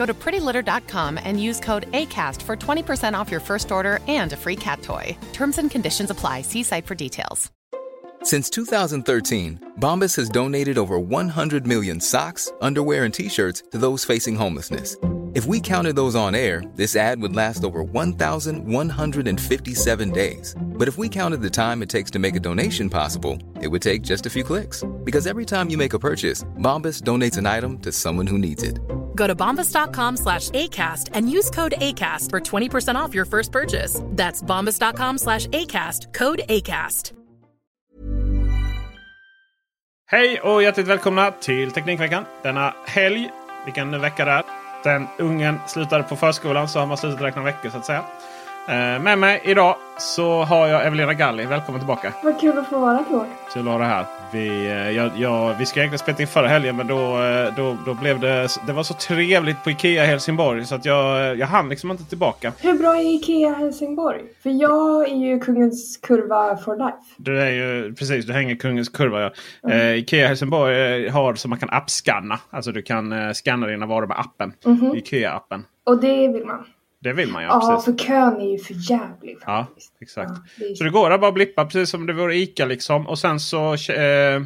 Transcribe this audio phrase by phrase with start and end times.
[0.00, 4.36] Go to prettylitter.com and use code ACAST for 20% off your first order and a
[4.36, 5.14] free cat toy.
[5.34, 6.40] Terms and conditions apply.
[6.40, 7.50] See site for details.
[8.22, 14.06] Since 2013, Bombas has donated over 100 million socks, underwear, and t shirts to those
[14.06, 14.96] facing homelessness.
[15.34, 20.54] If we counted those on air, this ad would last over 1,157 days.
[20.60, 23.82] But if we counted the time it takes to make a donation possible, it would
[23.82, 24.82] take just a few clicks.
[25.04, 28.62] Because every time you make a purchase, Bombas donates an item to someone who needs
[28.62, 28.78] it.
[29.20, 34.00] Go to bombas.com slash ACAST and use code ACAST for 20% off your first purchase.
[34.16, 36.14] That's bombas.com slash ACAST.
[36.14, 37.12] Code ACAST.
[40.10, 42.24] Hej och hjärtligt välkomna till Teknikveckan.
[42.42, 43.30] Denna helg,
[43.64, 44.42] vilken vecka det är.
[44.84, 48.04] Den ungen slutade på förskolan så har man slutat räkna veckor så att säga.
[48.68, 51.46] Eh, Med mig idag så har jag Evelina Galli.
[51.46, 52.12] Välkommen tillbaka.
[52.22, 53.30] Vad kul att få vara tillbaka.
[53.52, 54.19] Kul att ha dig här.
[54.32, 57.76] Vi, eh, jag, jag, vi ska egentligen spela in förra helgen men då, eh, då,
[57.86, 61.68] då blev det, det var så trevligt på Ikea Helsingborg så att jag, jag hann
[61.68, 62.52] liksom inte tillbaka.
[62.58, 64.22] Hur bra är Ikea Helsingborg?
[64.42, 67.14] För jag är ju kungens kurva for life.
[67.16, 69.30] Du är ju precis, du hänger kungens kurva.
[69.62, 69.70] Ja.
[69.70, 72.38] Eh, Ikea Helsingborg eh, har så man kan appscanna.
[72.50, 74.52] Alltså du kan eh, scanna dina varor med appen.
[74.94, 75.64] Ikea-appen.
[75.84, 76.64] Och det vill man.
[77.02, 77.48] Det vill man ju.
[77.48, 77.84] Ja, precis.
[77.84, 79.92] för kön är ju för jävlig Ja, faktiskt.
[80.00, 80.30] exakt.
[80.34, 83.06] Ja, det är Så det går att bara blippa precis som det vore ICA liksom.
[83.06, 84.42] Och sen så eh,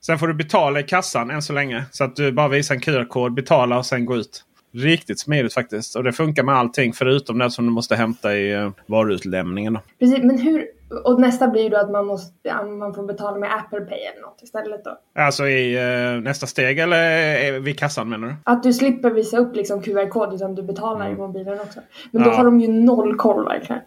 [0.00, 1.84] Sen får du betala i kassan än så länge.
[1.90, 4.44] Så att du bara visar en QR-kod, betala och sen gå ut.
[4.72, 5.96] Riktigt smidigt faktiskt.
[5.96, 9.78] Och det funkar med allting förutom det som du måste hämta i eh, varuutlämningen.
[9.98, 10.66] Precis, men hur...
[11.04, 13.98] Och nästa blir ju då att man, måste, ja, man får betala med Apple Pay
[13.98, 14.98] eller något istället då.
[15.14, 18.34] Alltså i eh, nästa steg eller eh, vid kassan menar du?
[18.44, 21.80] Att du slipper visa upp liksom QR-kod utan du betalar i mobilen också.
[22.10, 22.30] Men då Mm.
[22.30, 22.36] Ja.
[22.36, 23.82] har de ju noll koll verkligen.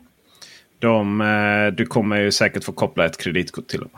[0.80, 3.90] De, eh, du kommer ju säkert få koppla ett kreditkort till dem.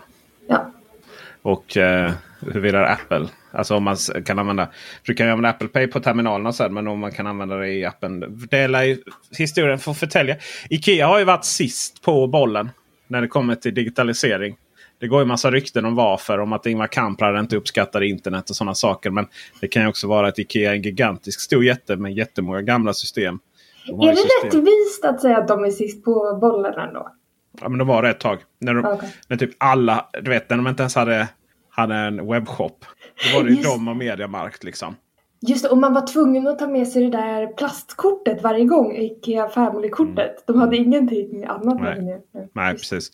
[1.46, 3.96] Och eh, huruvida Apple, alltså om man
[4.26, 7.12] kan använda, för du kan ju använda Apple Pay på terminalerna sen, men om man
[7.12, 8.38] kan använda det i appen.
[8.52, 8.98] Det lär ju
[9.38, 10.36] historien få förtälja.
[10.70, 12.70] Ikea har ju varit sist på bollen
[13.08, 14.56] när det kommer till digitalisering.
[15.00, 16.40] Det går ju massa rykten om varför.
[16.40, 19.10] Om att Ingvar Kamprad inte uppskattar internet och sådana saker.
[19.10, 19.28] Men
[19.62, 22.94] det kan ju också vara att Ikea är en gigantisk stor jätte med jättemånga gamla
[22.94, 23.40] system.
[23.88, 27.12] De Är det system- rättvist att säga att de är sist på bollen ändå?
[27.62, 28.40] Ja, men de var det ett tag.
[28.60, 29.10] När, de, Okej.
[29.28, 31.28] när typ alla, du vet när de inte ens hade,
[31.70, 32.86] hade en webbshop.
[33.32, 34.96] Då var det ju Just- de och Mediamarkt liksom.
[35.48, 38.96] Just det, och man var tvungen att ta med sig det där plastkortet varje gång,
[38.96, 40.44] Ikea Family-kortet.
[40.48, 42.06] De hade ingenting annat med Mm.
[42.06, 42.22] Nej.
[42.34, 42.48] det.
[42.54, 43.12] Nej, precis.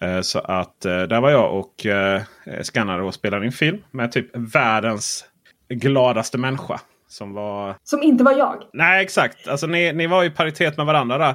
[0.00, 2.22] Eh, Så att eh, där var jag och eh,
[2.62, 5.24] skannade och spelade in film med typ världens
[5.68, 6.80] gladaste människa.
[7.08, 7.74] Som var...
[7.84, 8.62] Som inte var jag.
[8.72, 9.48] Nej exakt.
[9.48, 11.34] Alltså ni, ni var i paritet med varandra där.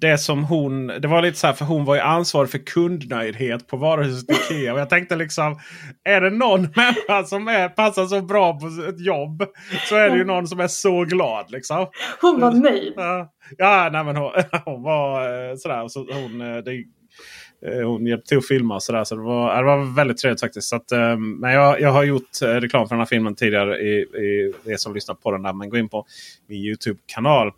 [0.00, 0.86] Det som hon...
[0.86, 4.74] Det var lite så här för hon var ju ansvarig för kundnöjdhet på varuhuset Ikea.
[4.74, 5.58] Och jag tänkte liksom.
[6.04, 9.44] Är det någon människa som är, passar så bra på ett jobb.
[9.88, 11.86] Så är det ju någon som är så glad liksom.
[12.20, 12.94] Hon var nöjd.
[13.58, 14.30] Ja, nej, men hon,
[14.64, 15.88] hon var eh, sådär.
[15.88, 16.84] Så hon, eh, det,
[17.66, 19.04] eh, hon hjälpte till att filma och sådär.
[19.04, 20.68] Så det var, det var väldigt trevligt faktiskt.
[20.68, 24.52] Så att, men jag, jag har gjort reklam för den här filmen tidigare i, i
[24.64, 25.52] det som lyssnar på den där.
[25.52, 26.06] Men gå in på
[26.48, 27.52] min Youtube-kanal.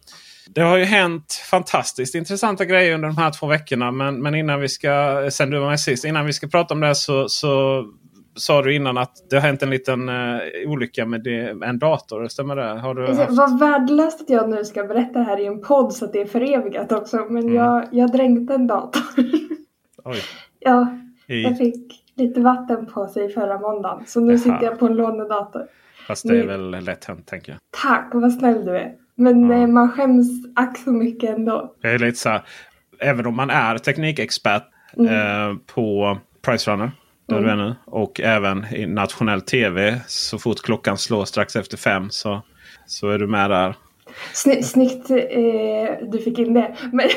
[0.48, 3.90] Det har ju hänt fantastiskt intressanta grejer under de här två veckorna.
[3.90, 6.80] Men, men innan vi ska, sen du var med sist, innan vi ska prata om
[6.80, 7.84] det så, så
[8.36, 11.78] sa du innan att det har hänt en liten eh, olycka med det, med en
[11.78, 12.28] dator.
[12.28, 12.80] Stämmer det?
[12.80, 13.32] Har du Alltså, haft...
[13.38, 16.26] Vad värdelöst att jag nu ska berätta här i en podd så att det är
[16.26, 17.16] förevigat också.
[17.30, 17.54] Men Mm.
[17.54, 19.02] jag, jag dränkte en dator.
[20.04, 20.18] Oj.
[20.60, 24.04] ja, I, jag fick lite vatten på sig förra måndagen.
[24.06, 24.38] Så nu Jaha.
[24.38, 25.62] sitter jag på en lånedator.
[26.06, 27.58] Fast det är Nu- väl lätt hänt tänker jag.
[27.82, 28.92] Tack, vad snäll du är.
[29.14, 30.26] Men eh, man skäms
[30.56, 31.74] ack så mycket ändå.
[31.82, 32.42] Det är lite så här,
[33.00, 34.62] även om man är teknikexpert
[34.98, 35.14] Mm.
[35.50, 36.90] eh, på Pricerunner.
[37.28, 37.74] Där du är nu.
[37.84, 40.00] Och även i nationell tv.
[40.06, 42.42] Så fort klockan slår strax efter fem så,
[42.86, 43.74] så är du med där.
[44.32, 46.74] Sny snyggt eh, du fick in det.
[46.92, 47.08] Men,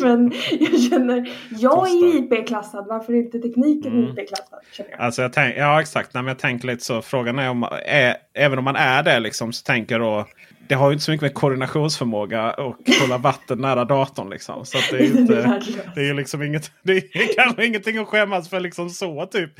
[0.00, 2.86] men jag känner, jag är IP-klassad.
[2.88, 4.10] Varför är inte tekniken Mm.
[4.10, 4.58] IP-klassad?
[4.78, 4.86] Jag.
[4.98, 7.02] Alltså jag tänk, ja exakt, Nej, men jag tänker lite så.
[7.02, 10.26] Frågan är om, är, även om man är det liksom, så tänker jag då.
[10.72, 14.30] Det har ju inte så mycket med koordinationsförmåga och hålla vatten nära datorn.
[14.30, 14.64] Liksom.
[14.66, 15.62] Så att det är ju inte,
[15.94, 19.26] det är liksom inget, det är kanske ingenting att skämmas för liksom så.
[19.26, 19.50] Typ.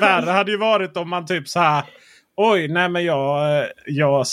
[0.00, 1.84] Värre hade ju varit om man typ så här.
[2.36, 4.24] Oj, nej men jag, jag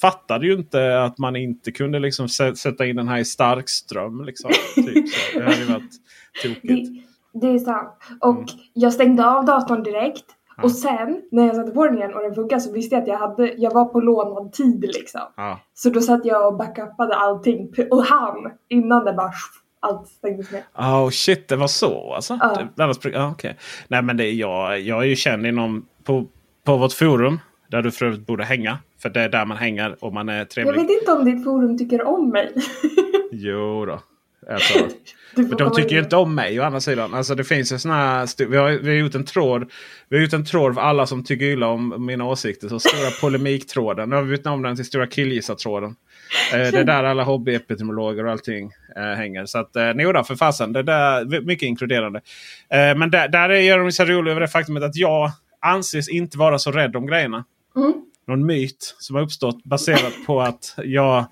[0.00, 4.24] fattade ju inte att man inte kunde liksom sä- sätta in den här i starkström.
[4.24, 4.50] Liksom.
[4.74, 5.38] Typ så.
[5.38, 5.92] Det hade ju varit
[6.42, 6.90] tokigt.
[7.32, 7.88] Det, det är sant.
[8.20, 8.46] Och Mm.
[8.74, 10.24] jag stängde av datorn direkt.
[10.62, 13.08] Och sen när jag satte på den igen och den funkade så visste jag att
[13.08, 15.20] jag, hade, jag var på lånad tid liksom.
[15.36, 15.60] Ja.
[15.74, 19.32] Så då satt jag och backupade allting och han innan det bara
[19.80, 20.62] allt stängdes ner.
[20.78, 22.38] Oh shit, det var så alltså?
[22.40, 22.68] Ja.
[22.76, 23.54] Det, annars, ah, okay.
[23.88, 26.26] Nej men det jag, jag är ju känd inom på,
[26.64, 27.40] på vårt forum.
[27.70, 28.78] Där du för övrigt borde hänga.
[29.02, 30.80] För det är där man hänger om man är Jag trevlig.
[30.82, 32.52] vet inte om ditt forum tycker om mig.
[33.32, 34.00] Jo då.
[34.50, 34.88] Alltså,
[35.34, 36.04] men de tycker ju in.
[36.04, 37.14] inte om mig å andra sidan.
[37.14, 39.70] Alltså det finns ju såna vi, har, vi har gjort en tråd.
[40.08, 42.68] Vi har gjort en tråd för alla som tycker illa om mina åsikter.
[42.68, 44.08] Så stora polemiktråden.
[44.08, 45.96] Nu har vi bytt namn den till stora killgissartråden.
[46.52, 49.46] Eh, det är där alla hobbyepidemiologer och allting eh, hänger.
[49.46, 50.72] Så att, eh, då, för fasen.
[50.72, 52.20] Det där, mycket inkluderande.
[52.70, 55.30] Eh, men där, där är gör de sig roliga över det faktumet att jag
[55.60, 57.44] anses inte vara så rädd om grejerna.
[57.76, 57.92] Mm.
[58.26, 61.26] Någon myt som har uppstått baserat på att jag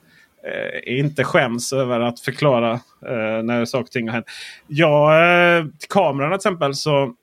[0.45, 2.73] eh, inte skäms över att förklara
[3.07, 4.27] eh, när saker och ting har hänt.
[4.67, 5.13] Jag,
[5.59, 7.15] eh, kameran till exempel så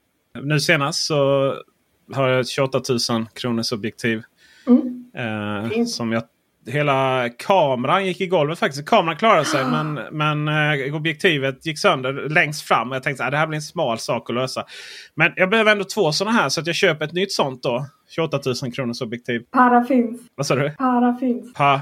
[0.42, 1.54] nu senast så
[2.14, 4.24] har jag ett 28 000 kronors objektiv.
[4.68, 5.06] Mm.
[5.16, 6.24] Eh, som jag,
[6.68, 8.86] hela kameran gick i golvet faktiskt.
[8.86, 12.90] Kameran klarade sig men, men eh, objektivet gick sönder längst fram.
[12.90, 14.66] Och jag tänkte att det här blir en smal sak att lösa.
[15.16, 17.86] Men jag behöver ändå två sådana här så att jag köper ett nytt sånt då.
[18.10, 19.42] 28 000 kronors objektiv.
[19.52, 20.22] Para finns.
[20.36, 20.70] Vad sa du?
[20.70, 21.54] Para finns.
[21.54, 21.82] Pa,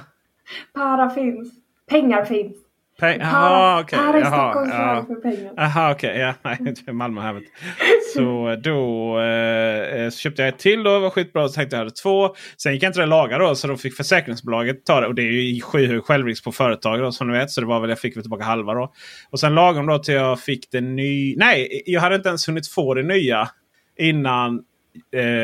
[0.73, 1.49] Para finns.
[1.89, 2.57] Pengar finns.
[2.99, 3.99] pe, Para, aha, okej.
[3.99, 5.05] para i Stockholm ja.
[5.07, 5.53] för pengar.
[5.57, 6.17] Aha, okej.
[6.19, 6.33] Ja,
[6.85, 7.33] nej, Malmö här.
[7.33, 7.47] du.
[8.15, 10.83] Så då eh, så köpte jag ett till.
[10.83, 11.47] Då, det var skitbra.
[11.47, 12.35] Så tänkte jag hade två.
[12.57, 13.55] Sen gick jag inte det laga då.
[13.55, 15.07] Så då fick försäkringsbolaget ta det.
[15.07, 17.51] Och det är ju skyhög självrisk på företag då, som ni vet.
[17.51, 18.93] Så det var väl jag fick väl tillbaka halva då.
[19.29, 21.35] Och sen lagom då till jag fick det nya.
[21.37, 23.49] Nej, jag hade inte ens hunnit få det nya.
[23.99, 24.61] Innan eh,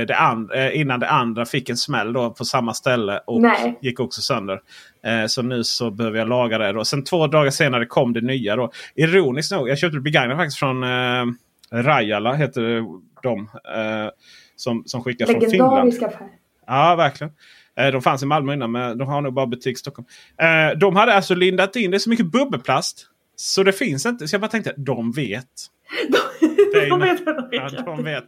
[0.08, 3.20] det, and, eh, innan det andra fick en smäll då på samma ställe.
[3.28, 3.80] Och Nej.
[3.82, 4.62] gick också sönder.
[5.06, 6.72] Eh, så nu så behöver jag laga det.
[6.72, 6.86] Då.
[6.86, 8.56] Sen två dagar senare kom det nya.
[8.56, 8.72] Då.
[8.96, 11.26] Ironiskt nog, jag köpte det begagnat faktiskt från eh,
[11.72, 12.34] Rajala.
[12.34, 12.84] Heter
[13.24, 13.40] de.
[13.76, 14.10] Eh,
[14.56, 15.94] som, som skickar från Finland.
[16.04, 16.28] Affär.
[16.68, 17.34] Ja, verkligen.
[17.80, 20.08] Eh, De fanns i Malmö innan men de har nog bara butik i Stockholm.
[20.42, 23.08] Eh, De hade alltså lindat in det är så mycket bubbelplast.
[23.36, 24.28] Så det finns inte.
[24.28, 25.48] Så jag bara tänkte de vet.
[26.90, 27.86] De vet vad de Ja, vet.
[27.86, 28.24] de vet.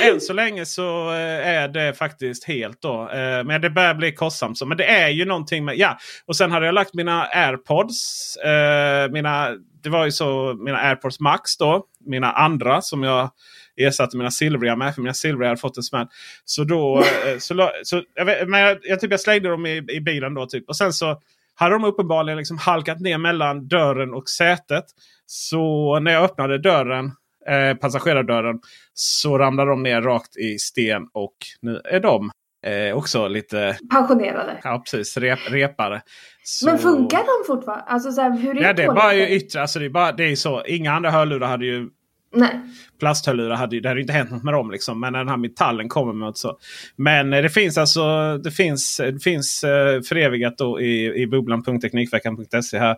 [0.00, 3.08] Och än så länge så eh, är det faktiskt helt då.
[3.10, 4.58] Eh, Men det börjar bli kostsamt.
[4.58, 4.66] så.
[4.66, 5.78] Men det är ju någonting med...
[5.78, 8.36] Ja, och sen hade jag lagt mina airpods.
[8.36, 9.48] Eh, mina,
[9.82, 11.84] det var ju så mina airpods max då.
[12.06, 13.30] Mina andra som jag
[13.76, 14.94] ersatte mina silvriga med.
[14.94, 16.06] För mina silvriga hade fått en smäll.
[16.44, 17.02] Så då...
[17.38, 20.46] så, så, jag, vet, men jag, jag, typ, jag slängde dem i, i bilen då.
[20.46, 20.68] Typ.
[20.68, 21.20] Och sen så
[21.54, 24.84] hade de uppenbarligen liksom halkat ner mellan dörren och sätet.
[25.26, 27.12] Så när jag öppnade dörren,
[27.50, 28.60] eh, passagerardörren,
[28.94, 31.06] så ramlade de ner rakt i sten.
[31.12, 32.30] Och nu är de
[32.66, 34.60] eh, också lite Pensionerade.
[34.64, 36.02] ja, precis, rep, repare.
[36.42, 37.84] Så, Men funkar de fortfarande?
[37.84, 39.60] Alltså så här, hur är Ja, det är bara ju yttre.
[39.60, 40.64] Alltså, det, är bara, det är så.
[40.64, 41.88] Inga andra hörlurar hade ju
[42.32, 42.60] Nej.
[42.98, 44.70] plasthörlurar hade, ju- det hade ju inte hänt något med dem.
[44.70, 45.00] Liksom.
[45.00, 46.58] Men den här metallen kommer med så.
[46.96, 52.78] Men eh, det finns alltså det finns, det finns eh, förevigat då i, i bubblan.teknikveckan.se
[52.78, 52.96] här.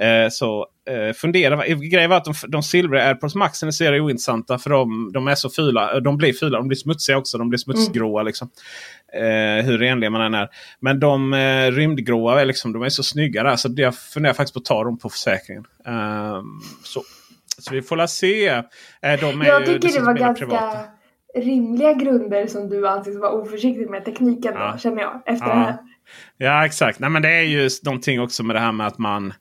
[0.00, 1.66] Eh, så eh, fundera.
[1.66, 5.34] Grejen var att de, de silvriga AirPods Max är ser ointressanta för de, de är
[5.34, 6.00] så fula.
[6.00, 7.38] De blir fula, de blir smutsiga också.
[7.38, 8.22] De blir smutsgråa.
[8.22, 8.50] Liksom.
[9.14, 10.48] Eh, hur renlig man än är.
[10.80, 13.56] Men de eh, rymdgråa är, liksom, de är så snygga där.
[13.56, 15.64] Så jag funderar faktiskt på att ta dem på försäkringen.
[15.86, 16.44] Ehm,
[16.84, 17.02] så.
[17.60, 18.48] Så vi får la se.
[18.48, 18.62] Eh,
[19.20, 20.78] de Jag tycker det var ganska privata.
[21.34, 24.70] rimliga grunder som du anses vara oförsiktig med tekniken Ja.
[24.72, 25.22] då, känner jag.
[25.26, 25.54] Efter Ja.
[25.54, 25.78] det här.
[26.36, 26.98] Ja exakt.
[26.98, 29.32] Nej, men det är ju någonting också med det här med att man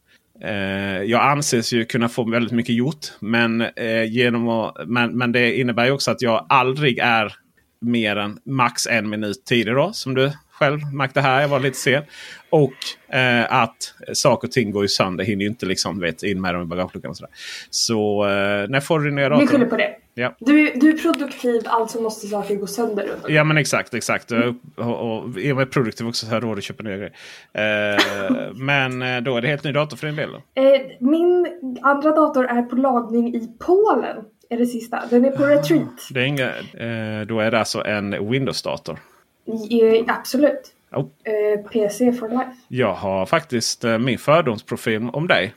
[0.43, 3.05] eh, jag anses ju kunna få väldigt mycket gjort.
[3.19, 7.33] Men, eh, genom att, men, men det innebär ju också att jag aldrig är
[7.81, 9.73] mer än max en minut tidig.
[9.73, 11.41] Då, som du själv märkte här.
[11.41, 12.03] Jag var lite sen.
[12.49, 15.23] Och eh, att saker och ting går ju sönder.
[15.23, 17.09] Hinner ju inte liksom, vet, in med dem i bagageluckan.
[17.09, 17.31] Och sådär.
[17.69, 19.47] Så eh, när får du nya Vi datorn?
[19.47, 19.95] skyller på det.
[20.13, 20.35] Ja.
[20.39, 23.23] Du, du är produktiv, alltså måste saker gå sönder runt.
[23.27, 23.93] Ja men exakt.
[23.93, 24.31] exakt.
[24.31, 27.13] Och, och, och är man produktiv också så har råd att köpa nya grejer.
[27.53, 30.29] Eh, men eh, då är det helt ny dator för din del.
[30.33, 30.63] Eh,
[30.99, 31.47] min
[31.81, 34.17] andra dator är på lagning i Polen.
[34.49, 35.03] Är det sista.
[35.09, 36.07] Den är på retreat.
[36.11, 38.99] Det är inga, eh, då är det alltså en Windows-dator.
[39.47, 40.73] Eh, absolut.
[40.91, 41.05] Oh.
[41.23, 42.51] Eh, PC for life.
[42.67, 45.53] Jag har faktiskt eh, min fördomsprofil om dig.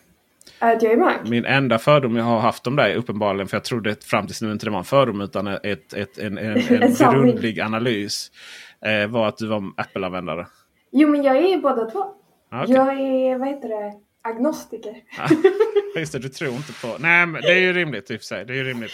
[0.58, 1.18] Att jag är Mac?
[1.24, 3.48] Min enda fördom jag har haft om dig uppenbarligen.
[3.48, 6.38] För jag trodde fram tills nu inte det var en fördom utan ett, ett, en,
[6.38, 8.30] en, en, grundlig analys.
[8.84, 10.46] Eh, var att du var Apple-användare.
[10.92, 12.04] Jo, men jag är båda två.
[12.50, 12.74] Ah, okej.
[12.74, 14.94] Jag är, vad heter det, agnostiker.
[15.96, 16.96] Just det, du tror inte på...
[16.98, 18.44] Nej, men det är ju rimligt i och för sig.
[18.44, 18.92] Det är ju rimligt.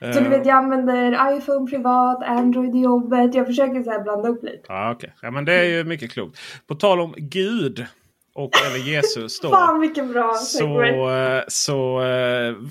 [0.00, 3.34] Så du vet, jag använder iPhone privat, Android i jobbet.
[3.34, 4.62] Jag försöker så här blanda upp lite.
[4.68, 5.14] Ja, okej.
[5.22, 6.38] ja, men det är ju mycket klokt.
[6.66, 7.86] På tal om Gud
[8.34, 9.50] och eller Jesus då.
[9.50, 12.02] Fan vilken bra Så, eh, så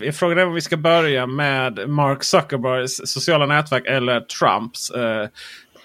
[0.02, 5.28] eh, frågan är om vi ska börja med Mark Zuckerbergs sociala nätverk eller Trumps eh,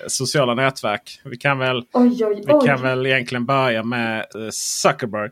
[0.07, 1.21] sociala nätverk.
[1.25, 5.31] Vi kan väl, Oj, oj, vi kan väl egentligen börja med eh, Zuckerberg.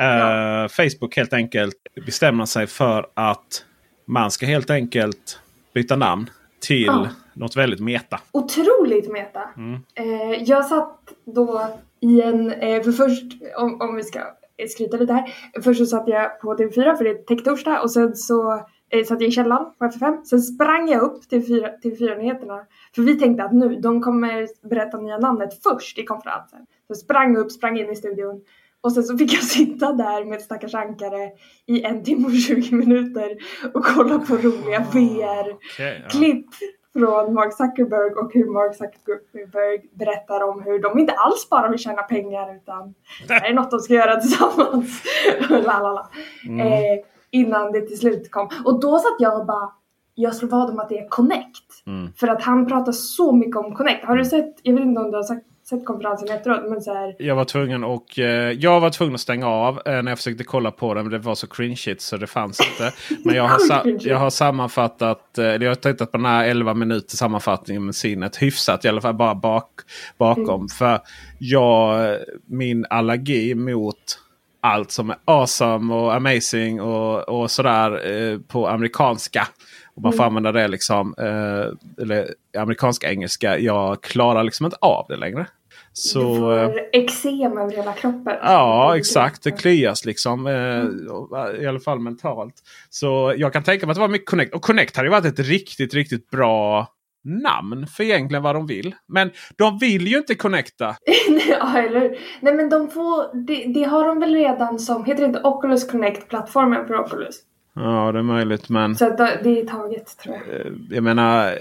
[0.00, 0.68] Eh, Ja.
[0.68, 1.74] Facebook helt enkelt
[2.06, 3.64] bestämmer sig för att
[4.06, 5.40] man ska helt enkelt
[5.74, 7.08] byta namn till Ja.
[7.34, 8.20] något väldigt meta.
[8.32, 9.40] Otroligt meta.
[9.56, 9.80] Mm.
[9.94, 11.66] Eh, jag satt då
[12.00, 13.24] i en, eh, för först
[13.56, 14.20] om, om vi ska
[14.68, 15.34] skryta lite här.
[15.62, 18.52] Först så satt jag på TV4 för det är tech-torsdag och sen så
[18.90, 20.24] eh, satt jag i källaren på FFM.
[20.24, 22.60] Sen sprang jag upp till TV4, TV4-nyheterna.
[22.94, 26.66] För vi tänkte att nu, de kommer berätta nya namnet först i konferensen.
[26.88, 28.40] Så sprang upp, sprang in i studion.
[28.84, 31.30] Och sen så fick jag sitta där med ett stackars ankare
[31.66, 33.36] i en timme och 20 minuter
[33.74, 36.08] och kolla på roliga VR Okej, ja.
[36.08, 36.46] klipp
[36.92, 41.78] från Mark Zuckerberg och hur Mark Zuckerberg berättar om hur de inte alls bara vill
[41.78, 42.94] tjäna pengar utan
[43.28, 45.02] det här är något de ska göra tillsammans.
[45.48, 46.08] Lalala.
[46.48, 46.60] Mm.
[46.66, 48.48] Eh, innan det till slut kom.
[48.64, 49.72] Och då satt jag och bara,
[50.14, 51.86] jag slår vad om att det är Connect.
[51.86, 52.12] Mm.
[52.12, 54.04] För att han pratar så mycket om Connect.
[54.04, 56.94] Har du sett, jag vet inte om du har sagt, sett konferensen efteråt, men så
[56.94, 60.18] här, Jag var tvungen och eh, jag var tvungen att stänga av eh, när jag
[60.18, 61.04] försökte kolla på den.
[61.04, 62.92] Men det var så cringeigt så det fanns inte.
[63.24, 63.58] Men jag har,
[64.00, 65.38] jag har sammanfattat.
[65.38, 68.42] Eh, jag har tittat på den här 11 minuter sammanfattningen med sinnet.
[68.42, 69.70] Hyfsat i alla fall bara bak,
[70.18, 70.68] bakom.
[70.68, 71.00] För
[71.38, 72.16] jag,
[72.46, 74.18] min allergi mot
[74.60, 79.48] allt som är awesome och amazing och, och sådär eh, på amerikanska.
[79.94, 81.14] Och man får använda det liksom.
[81.18, 83.58] Eh, eller amerikanska engelska.
[83.58, 85.46] Jag klarar liksom inte av det längre.
[85.92, 86.18] Så,
[86.50, 88.36] du eh, får eksem över hela kroppen.
[88.42, 89.42] Ja, exakt.
[89.42, 90.46] Det klias liksom.
[90.46, 92.54] Eh, I alla fall mentalt.
[92.90, 94.54] Så jag kan tänka mig att det var mycket Connect.
[94.54, 96.88] Och Connect hade ju varit ett riktigt, riktigt bra
[97.24, 98.94] namn för egentligen vad de vill.
[99.08, 100.96] Men de vill ju inte connecta.
[101.48, 102.18] ja, eller?
[102.40, 105.90] Nej men de får, det, det har de väl redan som, heter det inte Oculus
[105.90, 107.40] Connect, plattformen för Oculus?
[107.74, 108.68] Ja, det är möjligt.
[108.68, 110.60] Men Så det är taget tror jag.
[110.60, 111.56] eh, jag menar, eh,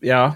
[0.00, 0.32] ja.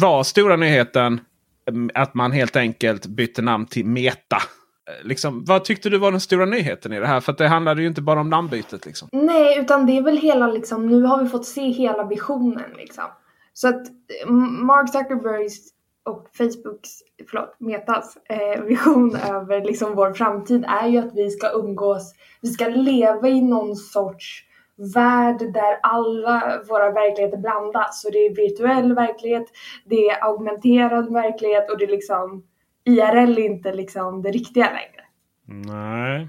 [0.00, 1.20] Var stora nyheten
[1.68, 4.36] eh, att man helt enkelt bytte namn till Meta?
[4.36, 7.20] Eh, Liksom, vad tyckte du var den stora nyheten i det här?
[7.20, 8.86] För att det handlade ju inte bara om namnbytet.
[8.86, 9.08] Liksom.
[9.12, 13.04] Nej, utan det är väl hela liksom, nu har vi fått se hela visionen liksom.
[13.52, 13.82] Så att
[14.66, 15.71] Mark Zuckerbergs
[16.04, 16.90] och Facebooks,
[17.30, 22.48] förlåt, Metas eh, vision över liksom vår framtid är ju att vi ska umgås, vi
[22.48, 24.44] ska leva i någon sorts
[24.94, 28.02] värld där alla våra verkligheter blandas.
[28.02, 29.46] Så det är virtuell verklighet,
[29.84, 32.44] det är augmenterad verklighet och det är liksom
[32.84, 35.04] IRL är inte liksom det riktiga längre.
[35.46, 36.28] Nej.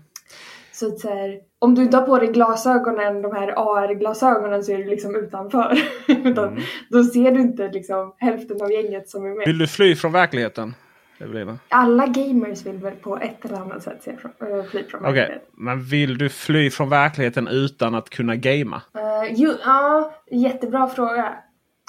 [0.84, 4.72] Så att så här, om du inte har på dig glasögonen, de här AR-glasögonen så
[4.72, 5.78] är du liksom utanför.
[6.08, 6.64] Utan Mm.
[6.90, 9.46] Då ser du inte liksom hälften av gänget som är med.
[9.48, 10.76] Vill du fly från verkligheten?
[11.20, 11.60] Evelina?
[11.70, 15.14] Alla gamers vill väl på ett eller annat sätt se från, äh, fly från Okej,
[15.14, 15.48] verkligheten.
[15.58, 18.82] men vill du fly från verkligheten utan att kunna gamea?
[19.30, 21.34] Jo, ja, jättebra fråga.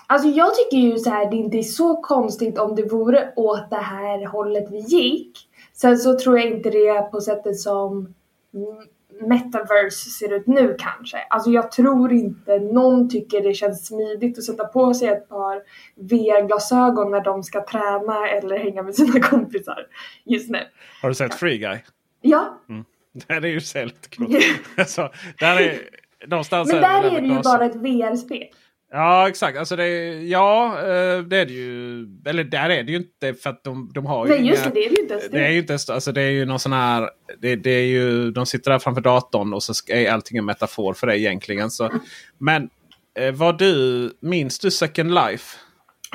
[0.06, 3.70] Alltså jag tycker ju så här, det inte är så konstigt om det vore åt
[3.70, 5.38] det här hållet vi gick.
[5.72, 8.14] Sen så tror jag inte det är på sättet som
[8.54, 11.18] mm, metaverse ser ut nu kanske.
[11.30, 15.62] Alltså jag tror inte någon tycker det känns smidigt att sätta på sig ett par
[15.94, 19.86] VR-glasögon när de ska träna eller hänga med sina kompisar
[20.24, 20.60] just nu.
[21.02, 21.78] Har du sett Free Guy?
[22.20, 22.60] Ja,
[23.28, 24.36] Det är ju så lite coolt.
[24.76, 25.78] alltså, där är,
[26.26, 28.48] någonstans men där är det ju bara ett VR-spel.
[28.96, 29.58] Ja exakt.
[29.58, 29.88] Alltså det,
[30.22, 32.06] ja eh, det är det ju.
[32.26, 34.70] Eller där är det ju inte för att de, de har ju Nej just det,
[34.70, 36.30] inga- det är det ju inte ens Det är ju inte ens- alltså det är
[36.30, 37.10] ju någon sån här.
[37.40, 40.94] Det, det är ju, de sitter där framför datorn och så är allting en metafor
[40.94, 41.70] för det egentligen.
[41.70, 41.90] Så,
[42.38, 42.68] men
[43.18, 45.56] eh, vad du, minns du Second Life?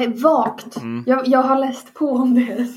[0.01, 0.75] Eh, Vagt.
[1.05, 2.51] Jag, jag har läst på om det.
[2.51, 2.67] Mm.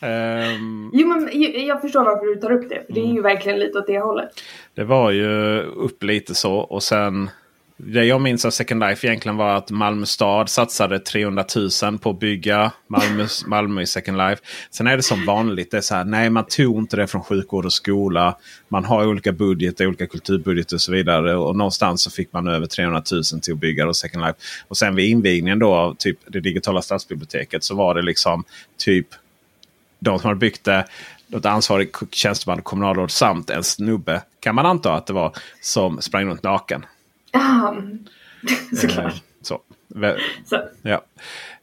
[0.00, 0.06] Ja.
[0.06, 1.28] Ehm, Jo men
[1.66, 2.82] jag, förstår varför du tar upp det.
[2.86, 3.16] För det är Mm.
[3.16, 4.28] ju verkligen lite åt det hållet.
[4.74, 7.30] Det var ju upp lite så och sen
[7.78, 11.44] det jag minns av Second Life egentligen var att Malmö stad satsade 300
[11.82, 14.42] 000 på att bygga Malmö, Malmö i Second Life.
[14.70, 15.70] Sen är det som vanligt.
[15.70, 18.36] Det är så här, nej man tog inte det från sjukvård och skola.
[18.68, 21.36] Man har olika budgetar, olika kulturbudgetar och så vidare.
[21.36, 24.38] Och någonstans så fick man över 300 000 till att bygga då Second Life.
[24.68, 28.44] Och sen vid invigningen då av typ det digitala stadsbiblioteket så var det liksom
[28.78, 29.06] typ
[29.98, 30.86] de som hade byggt det,
[31.26, 36.26] något ansvarig tjänsteman, kommunalråd samt en snubbe kan man anta att det var som sprang
[36.26, 36.84] runt naken.
[37.36, 37.74] Ah,
[38.80, 39.06] såklart.
[39.06, 39.60] Eh, så.
[40.44, 40.62] Så.
[40.82, 41.04] Ja.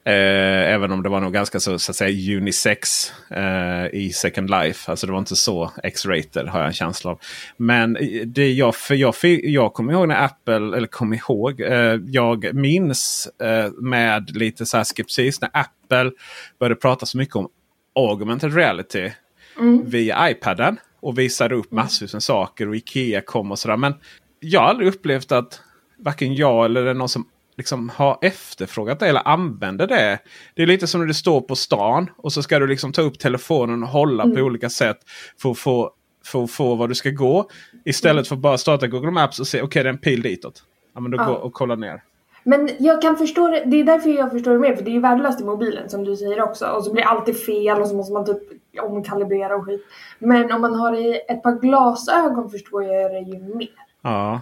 [0.06, 4.50] Eh, även om det var nog ganska så, så att säga unisex eh, i Second
[4.50, 4.92] Life.
[4.92, 7.20] Alltså det var inte så X-rated har jag en känsla av.
[7.58, 12.00] Men det jag, för jag, för jag kommer ihåg när Apple, eller kom ihåg, eh,
[12.08, 16.12] jag minns eh, med lite så här skepsis när Apple
[16.60, 17.48] började prata så mycket om
[17.96, 19.12] augmented reality
[19.60, 19.90] Mm.
[19.90, 20.78] via iPaden.
[21.00, 23.78] Och visade upp massor med saker och Ikea kom och sådär.
[23.78, 23.94] Men
[24.44, 25.62] jag har aldrig upplevt att
[25.98, 27.26] varken jag eller någon som
[27.58, 30.20] liksom har efterfrågat det eller använder det.
[30.56, 33.02] Det är lite som när du står på stan och så ska du liksom ta
[33.02, 34.36] upp telefonen och hålla Mm.
[34.36, 34.98] på olika sätt
[35.42, 35.92] för att få,
[36.26, 37.50] för att få var du ska gå.
[37.86, 40.64] Istället för att bara starta Google Maps och se okej det är en pil ditåt.
[40.94, 41.26] Ja men då Ja.
[41.26, 42.04] gå och kolla ner.
[42.44, 44.94] Men jag kan förstå det, det är därför jag förstår det mer för det är
[44.94, 47.96] ju värdelöst i mobilen som du säger också och så blir allt fel och så
[47.96, 48.38] måste man typ
[48.82, 49.86] omkalibrera och skit.
[50.20, 50.94] Men om man har
[51.32, 53.70] ett par glasögon förstår jag det ju mer.
[54.04, 54.42] Ja.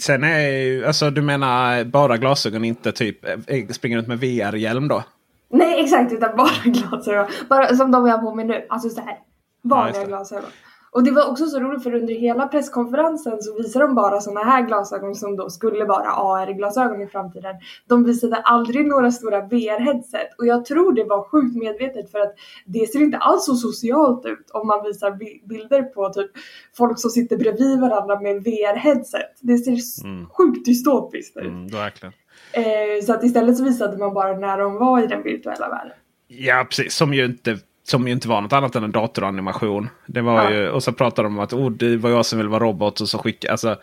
[0.00, 4.88] Sen är ju, alltså du menar bara glasögon inte typ eh, springer runt med VR-hjälm
[4.88, 5.04] då?
[5.50, 7.26] Nej exakt utan bara glasögon.
[7.48, 8.66] Bara som de jag har på mig nu.
[8.68, 9.16] Alltså så här
[9.62, 10.06] Ja, vanliga det.
[10.06, 10.50] glasögon.
[10.90, 14.40] Och det var också så roligt för under hela presskonferensen så visade de bara såna
[14.44, 17.54] här glasögon som då skulle vara AR-glasögon i framtiden.
[17.88, 22.34] De visade aldrig några stora VR-headset och jag tror det var sjukt medvetet för att
[22.66, 26.30] det ser inte alls så socialt ut om man visar bi- bilder på typ
[26.76, 29.32] folk som sitter bredvid varandra med VR-headset.
[29.40, 30.02] Det ser s-
[30.32, 31.44] sjukt dystopiskt ut.
[31.44, 32.12] Mm, verkligen.
[32.52, 35.92] Eh, så att istället så visade man bara när de var i den virtuella världen.
[36.28, 39.88] Ja precis, som ju inte som ju inte var något annat än en datoranimation.
[40.06, 40.50] Det var Ja.
[40.50, 43.00] ju, och så pratade de om att oh, det var jag som ville vara robot
[43.00, 43.50] och så skicka.
[43.50, 43.76] Alltså,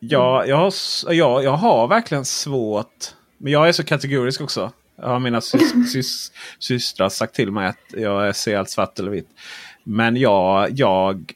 [0.00, 3.14] ja, jag, har, s- jag, har verkligen svårt.
[3.38, 4.72] Men jag är så kategorisk också.
[4.96, 9.10] Jag har mina sys, sys, systrar sagt till mig att jag ser allt svart eller
[9.10, 9.28] vitt.
[9.84, 11.32] Men jag, jag,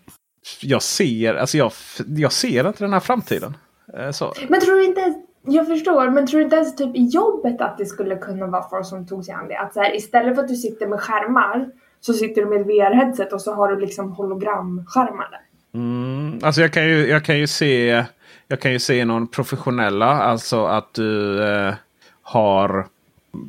[0.61, 1.73] jag, ser, alltså jag,
[2.07, 3.57] jag ser inte den här framtiden.
[3.99, 4.33] Eh, Så.
[4.49, 5.15] Men tror du inte
[5.47, 8.69] jag förstår, men tror du inte ens typ i jobbet att det skulle kunna vara
[8.71, 9.59] folk som tog sig an det?
[9.59, 11.69] Att så här, istället för att du sitter med skärmar
[12.03, 15.41] så sitter du med ett VR-headset och så har du liksom hologramskärmar där.
[15.75, 18.05] Mm, alltså jag kan, ju, jag kan ju se
[18.49, 20.07] Jag kan ju se någon professionella.
[20.07, 21.75] Alltså att du eh,
[22.23, 22.87] har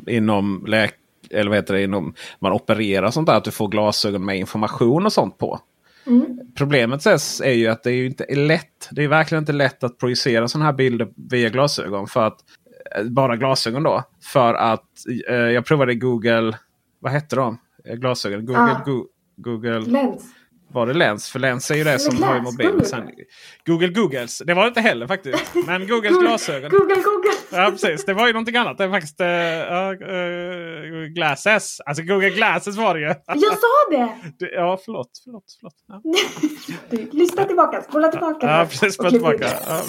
[0.08, 0.94] inom läk
[1.30, 3.38] eller vad heter det, inom man opererar sånt där.
[3.38, 5.60] Att du får glasögon med information och sånt på.
[6.56, 8.90] Problemet ses är ju att det är inte lätt.
[8.92, 12.08] Det är verkligen inte lätt att projicera sådana här bilder via glasögon.
[12.08, 12.38] för att
[12.96, 14.04] eh, Bara glasögon då.
[14.22, 14.86] För att
[15.30, 16.58] eh, jag provade Google.
[17.00, 17.58] Vad hette de?
[17.90, 18.46] Eh, Glasögon.
[18.46, 18.82] Google, Ah.
[18.86, 19.06] Go-
[19.38, 19.80] Google.
[19.80, 20.24] Lens.
[20.74, 21.30] Var det Lens?
[21.30, 22.72] För Lens är ju det som har i mobilen.
[22.72, 22.86] Google.
[22.86, 23.10] Sen,
[23.66, 24.38] Google Googles.
[24.46, 25.56] Det var det inte heller faktiskt.
[25.68, 26.70] Men Googles glasögon.
[26.70, 27.30] Google, Google.
[27.52, 28.06] Ja precis.
[28.06, 28.78] Det var ju någonting annat.
[28.78, 31.80] Det är faktiskt uh, uh, Glasses.
[31.86, 33.06] Alltså Google Glasses var det ju.
[33.28, 34.10] Jag sa det!
[34.40, 35.10] Det- Ja förlåt.
[35.24, 35.76] förlåt, förlåt.
[35.88, 36.02] Ja.
[37.12, 38.48] Lyssna tillbaka, spola tillbaka.
[38.48, 38.98] Ja precis.
[38.98, 39.48] Klipp tillbaka.
[39.68, 39.82] Ja.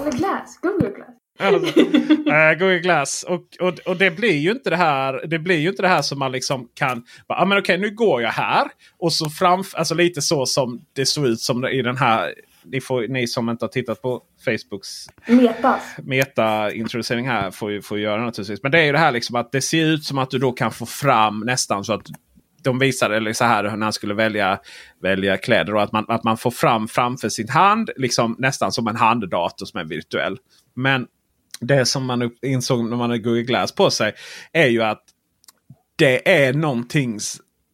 [0.00, 1.08] Eller glass, Google glass.
[1.38, 3.24] Alltså, eh, Google Glass.
[3.28, 5.26] Och, och, och det blir ju inte det här.
[5.26, 7.04] Det blir ju inte det här som man liksom kan.
[7.28, 8.66] Ja men okej nu går jag här.
[8.98, 9.78] Och så framför.
[9.78, 12.34] Alltså lite så som det såg ut som i den här.
[12.68, 15.06] Ni, får, ni som inte har tittat på Facebooks
[16.02, 18.62] meta-introducering här får ju, får göra naturligtvis.
[18.62, 20.52] Men det är ju det här liksom att det ser ut som att du då
[20.52, 22.06] kan få fram nästan så att
[22.66, 24.58] de visade eller så här när han skulle välja,
[25.02, 25.74] välja kläder.
[25.74, 29.66] Och att man, att man får fram framför sin hand liksom nästan som en handdator
[29.66, 30.38] som är virtuell.
[30.74, 31.06] Men
[31.60, 34.12] det som man insåg när man hade Google Glass på sig
[34.52, 35.02] är ju att
[35.96, 37.18] det är någonting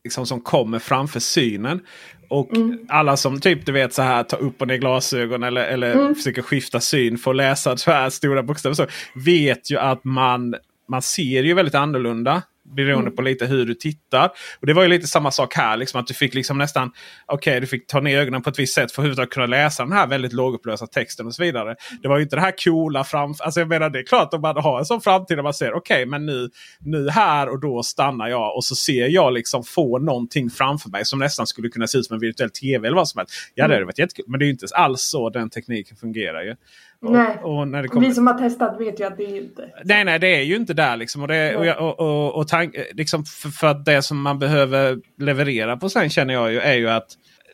[0.05, 1.81] liksom, som kommer framför synen.
[2.29, 2.51] Och
[2.89, 6.43] alla som typ du vet så här tar upp och ner glasögon eller, eller försöker
[6.43, 8.75] skifta syn för att läsa så här stora bokstäver.
[8.75, 10.55] Så, vet ju att man,
[10.89, 12.43] man ser ju väldigt annorlunda.
[12.77, 14.31] Beroende på lite hur du tittar.
[14.61, 15.77] Och Det var ju lite samma sak här.
[15.77, 16.91] Liksom, att du fick liksom nästan
[17.27, 19.83] Okej, du fick ta ner ögonen på ett visst sätt för att överhuvudtaget kunna läsa
[19.83, 21.77] den här väldigt lågupplösta texten och så vidare.
[22.03, 23.45] Det var ju inte det här coola framför.
[23.45, 25.73] Alltså jag menar det är klart att man har en sån framtid där man ser
[25.75, 29.99] okej men nu, nu här och då stannar jag och så ser jag liksom få
[29.99, 33.09] någonting framför mig som nästan skulle kunna se ut som en virtuell tv eller vad
[33.09, 33.35] som helst.
[33.55, 34.25] Ja det hade varit jättekul.
[34.29, 36.55] Men det är ju inte alls så den tekniken fungerar ju.
[37.03, 37.39] Och, Nej.
[37.43, 38.09] och när det kommer...
[38.09, 39.63] Vi som har testat vet ju att det är inte.
[39.85, 40.97] Nej, nej, det är ju inte där.
[40.97, 41.23] Liksom.
[41.23, 44.39] Och, det, och, jag- och, och, och tank, liksom för, för att det som man
[44.39, 47.07] behöver leverera på sen känner jag ju är ju att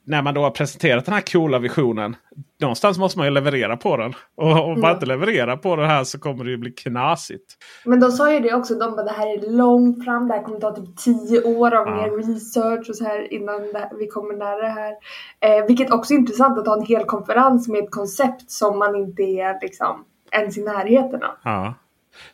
[0.09, 2.17] när man då har presenterat den här coola visionen.
[2.61, 4.15] Någonstans måste man ju leverera på den.
[4.37, 4.95] Och om man Ja.
[4.95, 7.55] inte levererar på det här så kommer det ju bli knasigt.
[7.85, 10.43] Men de sa ju det också, de bara det här är långt fram, det här
[10.43, 11.95] kommer ta typ 10 år av Ja.
[11.97, 13.61] mer research och så här innan
[13.99, 14.93] vi kommer nära det här.
[15.41, 18.97] Eh, vilket också är intressant att ha en hel konferens med ett koncept som man
[18.97, 21.35] inte är liksom ens i närheten av.
[21.43, 21.75] Ja.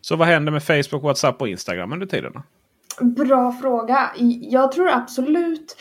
[0.01, 2.33] Så vad händer med Facebook, WhatsApp och Instagram under tiden?
[2.35, 2.43] då?
[3.00, 4.11] Bra fråga.
[4.40, 5.76] Jag tror absolut...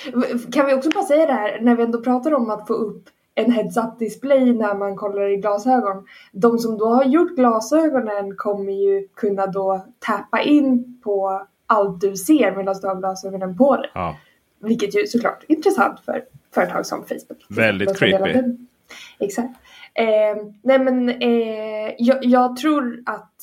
[0.52, 3.10] Kan vi också bara säga det här när vi ändå pratar om att få upp
[3.36, 6.06] en heads-up display när man kollar i glasögon.
[6.32, 12.16] De som då har gjort glasögonen kommer ju kunna då tappa in på allt du
[12.16, 13.92] ser medan du har glasögonen på dig.
[13.94, 14.18] Ja.
[14.60, 16.24] Vilket ju såklart är intressant för
[16.54, 17.46] företag som Facebook.
[17.50, 18.40] Väldigt creepy.
[19.20, 19.60] Exakt.
[19.94, 23.34] Eh, nej men eh, jag, jag, tror att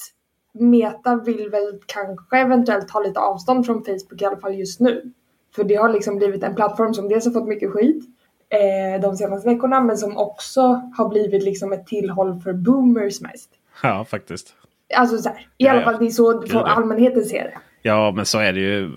[0.52, 5.12] Meta vill väl kanske eventuellt ta lite avstånd från Facebook i alla fall just nu.
[5.54, 8.04] För det har liksom blivit en plattform som dels har fått mycket skit
[8.48, 10.60] eh, de senaste veckorna men som också
[10.96, 13.50] har blivit liksom ett tillhåll för boomers mest.
[13.82, 14.54] Ja, faktiskt.
[14.96, 17.58] Alltså så här, i ja, alla fall det är så Gud, allmänheten ser det.
[17.82, 18.94] Ja, men så är det ju.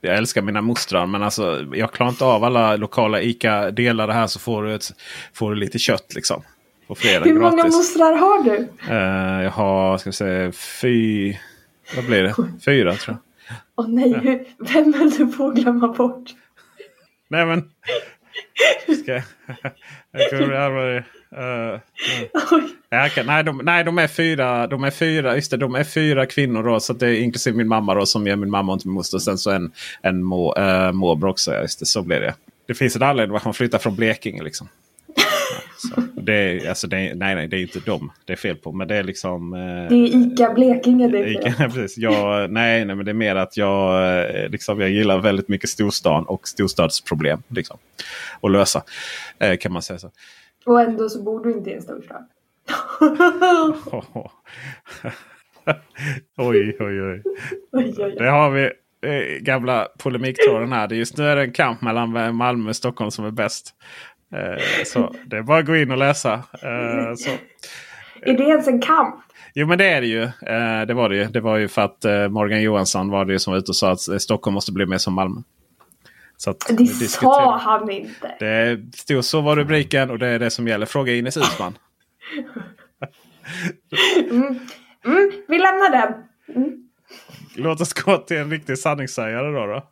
[0.00, 3.70] Jag älskar mina mostrar men alltså jag klarar inte av alla lokala ICA.
[3.70, 4.84] Delar det här så får du, ett,
[5.32, 6.42] får du lite kött liksom.
[6.90, 8.56] På fredag, Hur många mostrar har du?
[8.88, 11.34] Uh, jag har, ska vi säga, fy...
[11.96, 12.34] Vad blir det?
[12.64, 13.18] Fyra tror jag.
[13.76, 14.38] Åh oh, nej, ja.
[14.74, 16.30] vem höll du på att glömma bort?
[17.28, 17.70] Nej men
[19.02, 19.22] Ska jag?
[20.70, 21.02] var, uh.
[23.14, 24.66] Kan, nej, de, nej, de är fyra.
[24.66, 26.80] De är fyra, just det, de är fyra kvinnor då.
[26.80, 29.18] Så det är inklusive min mamma då som är min mamma och inte min moster.
[29.18, 29.72] Sen så en,
[30.02, 31.54] en må, uh, morbror också.
[31.54, 32.34] Just det, så blir det.
[32.66, 34.42] Det finns en anledning varför man flyttar från Blekinge.
[34.42, 34.68] Liksom.
[35.76, 38.72] Så det alltså det nej, nej, det är inte dem det är fel på.
[38.72, 39.54] Men det är liksom...
[39.54, 41.98] Eh, det är ICA Blekinge det är Ica, precis.
[41.98, 45.70] Jag, nej, nej, men det är mer att jag, eh, liksom, jag gillar väldigt mycket
[45.70, 47.42] storstan och storstadsproblem.
[47.48, 47.78] Liksom,
[48.40, 48.82] att lösa.
[49.38, 50.10] Eh, kan man säga så.
[50.66, 52.26] Och ändå så bor du inte i en storstad.
[56.36, 57.22] oj, oj, oj.
[57.72, 58.14] oj, oj.
[58.18, 58.70] Det har vi
[59.06, 60.92] eh, gamla polemiktråden här.
[60.92, 63.74] Just nu är det en kamp mellan Malmö och Stockholm som är bäst.
[64.34, 66.32] Eh, så det är bara att gå in och läsa.
[66.52, 67.30] Eh, så.
[68.22, 69.14] Är det ens en kamp?
[69.54, 70.22] Jo men det är det ju.
[70.22, 71.24] Eh, det var det ju.
[71.24, 74.22] Det var ju för att Morgan Johansson var det som var ute och sa att
[74.22, 75.40] Stockholm måste bli mer som Malmö.
[76.36, 78.36] Så det sa han inte.
[78.38, 80.86] Det stod så var rubriken och det är det som gäller.
[80.86, 81.78] Fråga Ines Uusmann.
[84.30, 84.58] mm.
[85.04, 86.14] Mm, vi lämnar den.
[86.56, 86.88] Mm.
[87.54, 89.66] Låt oss gå till en riktig sanningssägare då.
[89.66, 89.82] då.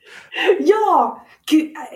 [0.61, 1.27] Ja!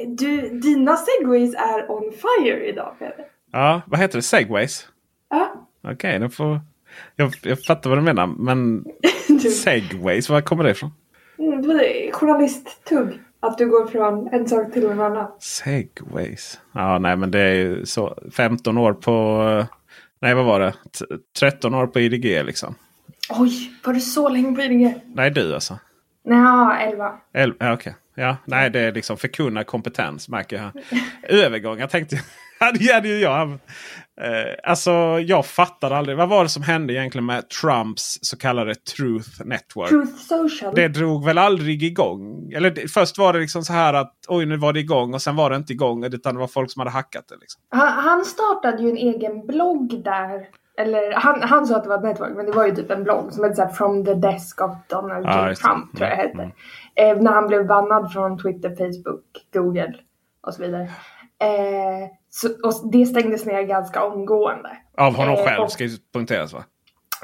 [0.07, 3.27] Du, dina segways är on fire idag Peder.
[3.53, 4.23] Ja, vad heter det?
[4.23, 4.89] Segways?
[5.31, 5.69] Ja.
[5.85, 6.61] Okej, okay, får...
[7.17, 8.27] Jag, jag fattar vad du menar.
[8.27, 8.85] Men
[9.65, 10.91] segways, var kommer det ifrån?
[11.39, 13.21] Mm, journalisttugg.
[13.41, 15.31] Att du går från en sak till en annan.
[15.41, 16.61] Segways.
[16.73, 18.19] Ja, nej men det är ju så.
[18.37, 19.67] 15 år på...
[20.21, 20.75] Nej, vad var det?
[21.39, 22.75] 13 år på IDG liksom.
[23.39, 24.95] Oj, var du så länge på IDG?
[25.15, 25.79] Nej, du alltså.
[26.25, 27.13] Nej, 11.
[27.35, 27.91] 11 ja, okej.
[27.91, 27.93] Okay.
[28.15, 30.85] Ja, nej, det är liksom förkunna kompetens märker jag.
[31.23, 31.79] Övergång.
[31.79, 32.17] Jag tänkte,
[32.79, 33.51] det hade ju jag.
[34.21, 36.17] Eh, alltså jag fattade aldrig.
[36.17, 39.89] Vad var det som hände egentligen med Trumps så kallade Truth Network?
[39.89, 40.75] Truth Social.
[40.75, 42.53] Det drog väl aldrig igång?
[42.53, 45.37] Eller först var det liksom så här att oj nu var det igång och sen
[45.37, 46.05] var det inte igång.
[46.05, 47.37] Utan det var folk som hade hackat det.
[47.41, 47.63] Liksom.
[47.69, 50.49] Han, han startade ju en egen blogg där.
[50.79, 53.05] Eller han, han sa att det var ett nätverk men det var ju typ en
[53.05, 55.31] blogg som hette såhär From the Desk of Donald J.
[55.31, 56.43] Ah, Trump tror jag det hette.
[56.43, 57.19] Mm.
[57.19, 59.95] Eh, när han blev bannad från Twitter, Facebook, Google
[60.47, 60.83] och så vidare.
[61.43, 64.71] Eh, så, och det stängdes ner ganska omgående.
[64.97, 66.65] Av honom eh, själv ska ju poängteras va?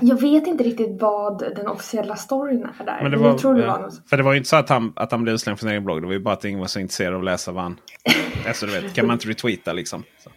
[0.01, 2.99] Jag vet inte riktigt vad den officiella storyn är där.
[3.03, 4.09] Men det var, jag tror det var något.
[4.09, 5.85] För det var ju inte så att han, att han blev utslängd från sin egen
[5.85, 6.03] blogg.
[6.03, 7.81] Det var ju bara att ingen var så intresserad av att läsa vad han...
[8.47, 10.05] alltså du vet, kan man inte retweeta liksom.
[10.19, 10.31] Så.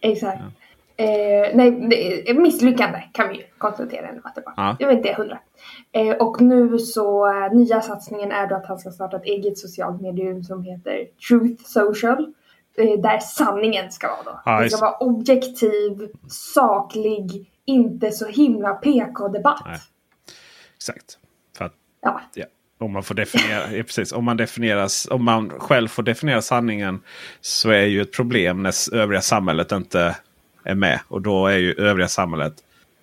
[0.00, 0.38] Exakt.
[0.40, 0.59] Ja.
[1.00, 4.54] Eh, nej, misslyckande kan vi konstatera ändå att det var.
[4.56, 4.76] Ja.
[4.78, 5.38] Jag vet inte, hundra.
[5.92, 9.58] Eh, och nu så, eh, nya satsningen är då att han ska starta ett eget
[9.58, 12.32] socialt medium som heter Truth Social.
[12.76, 14.40] Eh, där sanningen ska vara då.
[14.44, 19.66] Ja, det ska vara objektiv, saklig, inte så himla PK-debatt.
[20.76, 21.18] Exakt.
[21.58, 22.20] För att, ja.
[22.34, 22.44] ja.
[22.78, 27.00] Om man, får definiera, ja, precis, om, man definieras, om man själv får definiera sanningen
[27.40, 30.16] så är ju ett problem när övriga samhället inte
[30.64, 31.00] är med.
[31.08, 32.54] Och då är ju övriga samhället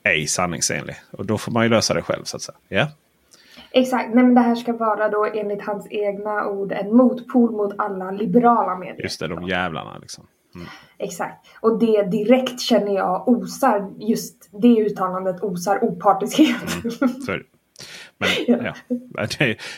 [0.03, 0.95] ej sanningsenlig.
[1.11, 2.57] Och då får man ju lösa det själv så att säga.
[2.67, 2.87] Ja.
[3.71, 7.73] Exakt, Nej, men det här ska vara då enligt hans egna ord en motpol mot
[7.77, 9.03] alla liberala medier.
[9.03, 10.27] Just det, de jävlarna liksom.
[10.55, 10.67] Mm.
[10.97, 11.47] Exakt.
[11.59, 16.83] Och det direkt känner jag osar, just det uttalandet osar opartiskhet.
[16.83, 17.43] Mm.
[18.17, 18.73] Men, ja.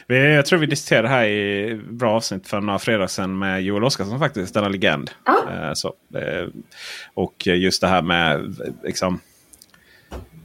[0.07, 0.15] ja.
[0.15, 3.83] jag tror vi diskuterade det här i bra avsnitt för några fredagar sedan med Joel
[3.83, 4.53] Oscarsson faktiskt.
[4.53, 5.11] Denna legend.
[5.23, 5.75] Ah.
[5.75, 5.93] Så,
[7.13, 9.19] och just det här med liksom,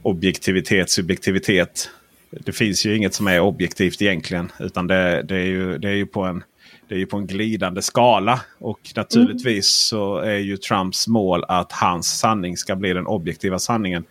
[0.01, 1.89] objektivitet, subjektivitet.
[2.29, 4.51] Det finns ju inget som är objektivt egentligen.
[4.59, 6.43] Utan det, det, är, ju, det är ju på en
[6.87, 8.41] det är ju på en glidande skala.
[8.59, 9.99] Och naturligtvis mm.
[9.99, 14.03] så är ju Trumps mål att hans sanning ska bli den objektiva sanningen.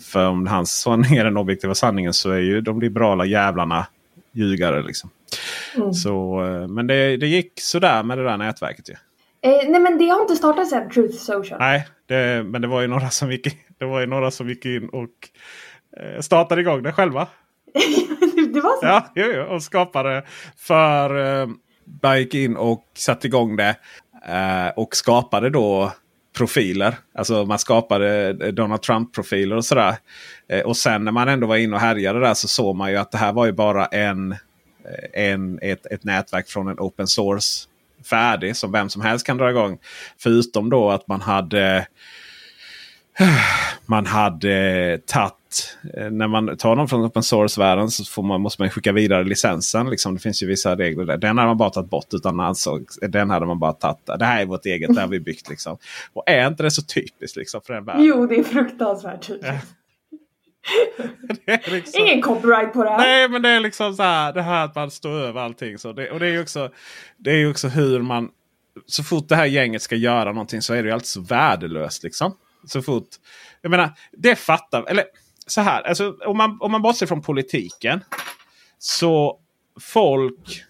[0.00, 3.86] För om hans sanning är den objektiva sanningen så är ju de liberala jävlarna
[4.32, 4.82] ljugare.
[4.82, 5.10] Liksom.
[5.76, 5.92] Mm.
[5.92, 8.94] Så, eh, men det, det gick sådär med det där nätverket ju.
[9.50, 11.58] Eh, nej men det har inte startat sen, Truth Social.
[11.60, 14.48] Nej, det, men det var ju några som gick in, det var ju några som
[14.48, 15.10] gick in och
[15.96, 17.28] eh, startade igång det själva.
[18.54, 18.86] det var så?
[18.86, 20.22] Ja, jo, jo, och skapade
[20.56, 21.42] för...
[21.42, 23.76] Eh, gick in och satte igång det.
[24.26, 25.92] Eh, och skapade då
[26.34, 26.96] profiler.
[27.14, 29.96] Alltså man skapade eh, Donald Trump-profiler och sådär.
[30.48, 32.96] Eh, och sen när man ändå var inne och härjade där så såg man ju
[32.96, 37.06] att det här var ju bara en, eh, en, ett, ett nätverk från en open
[37.06, 37.68] source
[38.10, 39.78] färdig som vem som helst kan dra igång.
[40.18, 41.86] Förutom då att man hade
[43.86, 45.34] man hade tagit,
[45.96, 49.24] eh, när man tar någon från open source-världen så får man, måste man skicka vidare
[49.24, 49.90] licensen.
[49.90, 50.14] Liksom.
[50.14, 51.16] Det finns ju vissa regler där.
[51.16, 52.14] Den hade man bara tagit bort.
[52.14, 54.06] Utan ansåg, den hade man bara tagit.
[54.18, 55.48] Det här är vårt eget, det har vi byggt.
[55.48, 55.78] Liksom.
[56.12, 58.04] Och är inte det så typiskt liksom, för den världen?
[58.04, 59.66] Jo, det är fruktansvärt typiskt.
[61.66, 62.00] Liksom...
[62.00, 62.98] Ingen copyright på det här.
[62.98, 65.78] Nej, men det är liksom så här, det här att man står över allting.
[65.78, 66.70] Så det, och det är ju också,
[67.16, 68.30] det är ju också hur man...
[68.86, 72.02] Så fort det här gänget ska göra någonting så är det ju alltid så värdelöst.
[72.02, 72.36] Liksom.
[72.66, 73.08] Så fort...
[73.60, 74.84] Jag menar, det fattar...
[74.90, 75.04] Eller
[75.46, 78.00] så här, alltså, om, man, om man bortser från politiken.
[78.78, 79.40] Så
[79.80, 80.64] folk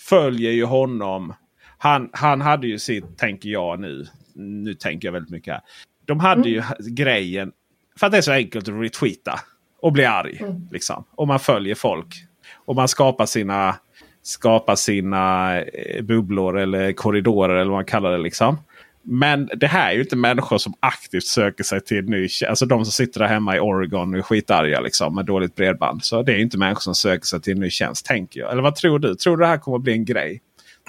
[0.00, 1.34] följer ju honom.
[1.78, 4.06] Han, han hade ju sitt, tänker jag nu.
[4.34, 5.62] Nu tänker jag väldigt mycket här.
[6.04, 7.52] De hade ju grejen.
[7.98, 9.40] För att det är så enkelt att retweeta.
[9.80, 10.40] Och bli arg.
[10.72, 11.04] Liksom.
[11.10, 12.14] Och man följer folk.
[12.54, 13.76] Och man skapar sina,
[14.22, 18.18] skapar sina eh, bubblor eller korridorer eller vad man kallar det.
[18.18, 18.58] liksom.
[19.02, 22.28] Men det här är ju inte människor som aktivt söker sig till ny.
[22.48, 26.04] Alltså de som sitter där hemma i Oregon och är skitarga liksom, med dåligt bredband.
[26.04, 28.52] Så det är inte människor som söker sig till en ny tjänst tänker jag.
[28.52, 29.14] Eller vad tror du?
[29.14, 30.42] Tror du det här kommer att bli en grej?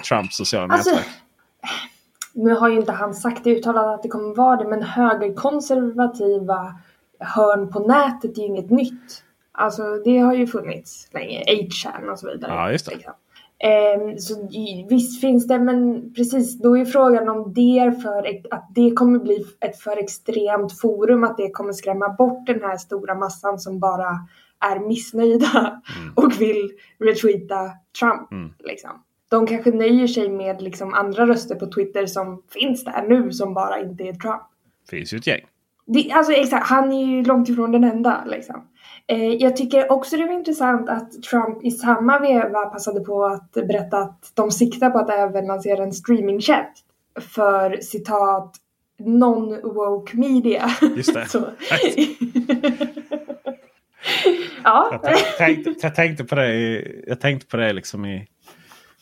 [0.08, 1.08] Trumps sociala Alltså, nätverk.
[2.34, 6.74] nu har ju inte han sagt det uttalat att det kommer vara det, men högerkonservativa
[7.20, 9.24] hörn på nätet är ju inget nytt.
[9.52, 12.52] Alltså det har ju funnits länge, 8chan och så vidare.
[12.54, 12.94] Ja, just det.
[12.94, 13.12] liksom.
[13.62, 14.48] Ehm, så
[14.88, 19.44] visst finns det, men precis då är frågan om det för, att det kommer bli
[19.60, 24.18] ett för extremt forum, att det kommer skrämma bort den här stora massan som bara
[24.60, 25.82] är missnöjda
[26.14, 27.70] och vill retweeta
[28.00, 28.32] Trump.
[28.32, 28.52] Mm.
[28.58, 28.90] Liksom.
[29.30, 33.54] De kanske nöjer sig med liksom andra röster på Twitter som finns där nu som
[33.54, 34.42] bara inte är Trump.
[34.90, 35.40] finns ju ett gäng.
[35.86, 38.62] Det, alltså exakt, han är ju långt ifrån den enda liksom.
[39.10, 43.52] Eh, jag tycker också det var intressant att Trump i samma veva passade på att
[43.52, 46.84] berätta att de siktar på att även lansera en streamingtjänst
[47.34, 48.54] för citat
[48.98, 50.70] non-woke media.
[50.96, 51.26] Just det.
[54.64, 54.88] Ja.
[54.92, 58.26] Jag tänkte, tänkte, jag tänkte på det, i- jag tänkte på det liksom i,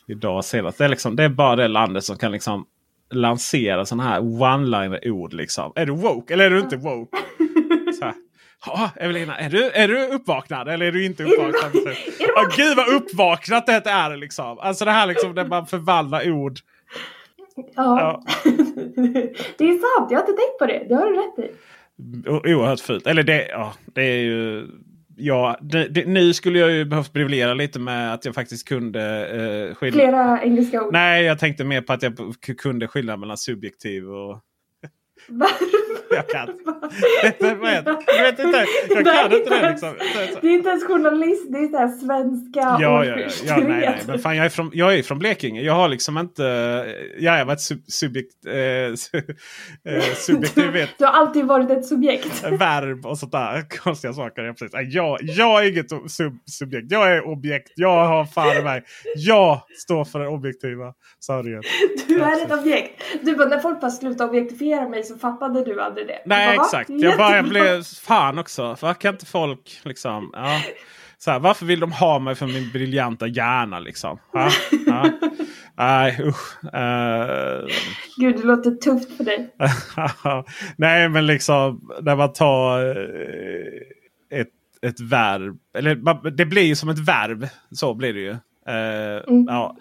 [0.09, 0.79] idag senast.
[0.79, 2.64] Det är, liksom, det är bara det landet som kan liksom
[3.11, 5.33] lansera sådana här one-liner ord.
[5.33, 5.73] Liksom.
[5.75, 7.16] Är du woke eller är du inte woke?
[8.66, 11.73] Ja, Evelina, är du, är du uppvaknad eller är du inte uppvaknad?
[12.18, 14.59] Ja, gud vad uppvaknat det är liksom.
[14.59, 16.59] Alltså det här liksom där man förvandlar ord.
[17.75, 18.25] ja.
[19.59, 20.87] det är sant, jag har inte tänkt på det.
[20.88, 21.55] Det har du rätt i.
[22.29, 23.07] Oerhört fult.
[23.07, 24.66] Eller det, ja, det är ju...
[25.21, 29.29] Ja, det, det, nu skulle jag ju behövt briljera lite med att jag faktiskt kunde
[29.29, 30.01] eh, skilja...
[30.01, 30.92] Flera engelska ord.
[30.92, 32.14] Nej, jag tänkte mer på att jag
[32.59, 34.40] kunde skilja mellan subjektiv och...
[35.29, 35.67] Varför?
[36.11, 37.55] Jag kan inte.
[37.55, 37.83] Det?
[38.07, 38.64] Jag vet inte.
[38.88, 39.95] Jag Nej, kan inte det liksom.
[40.41, 43.99] Det är inte ens journalist, det är så svenska Ja, ja, ja, ja nej, nej.
[44.07, 45.62] Men fan, jag är från, jag är från Blekinge.
[45.62, 46.43] Jag har liksom inte...
[47.19, 49.35] Ja, jag var ett sub, subjekt, eh, su-
[49.88, 52.45] eh, subjektiv vet, Du har alltid varit ett subjekt.
[52.45, 54.43] verb och sånt där konstiga saker.
[54.43, 54.95] Ja, precis.
[54.95, 56.87] Jag, jag är inget sub, subjekt.
[56.91, 57.73] Jag är objekt.
[57.77, 58.83] Jag har fan mig.
[59.17, 61.62] Jag står för den objektiva sanningen.
[62.09, 63.03] Du är ett objekt.
[63.23, 66.23] Du bara, när folk bara slutade objektifiera mig så fattade du aldrig det.
[66.27, 66.91] Nej bara, exakt.
[66.91, 68.63] Jag bara jag blev fan också.
[68.63, 70.31] Varför kan inte folk liksom...
[70.33, 70.61] Ja.
[71.19, 74.19] Så här, varför vill de ha mig för min briljanta hjärna liksom?
[74.33, 74.51] Ja,
[74.87, 75.11] ja.
[75.77, 76.65] Nej usch.
[76.75, 77.67] Eh,
[78.17, 79.55] Gud, det låter tufft för dig.
[80.77, 84.49] Nej men liksom när man tar eh, ett,
[84.83, 85.59] ett verb.
[85.75, 87.49] Eller det blir ju som ett verb.
[87.71, 88.37] Så blir det ju.
[88.69, 89.77] Eh, ja.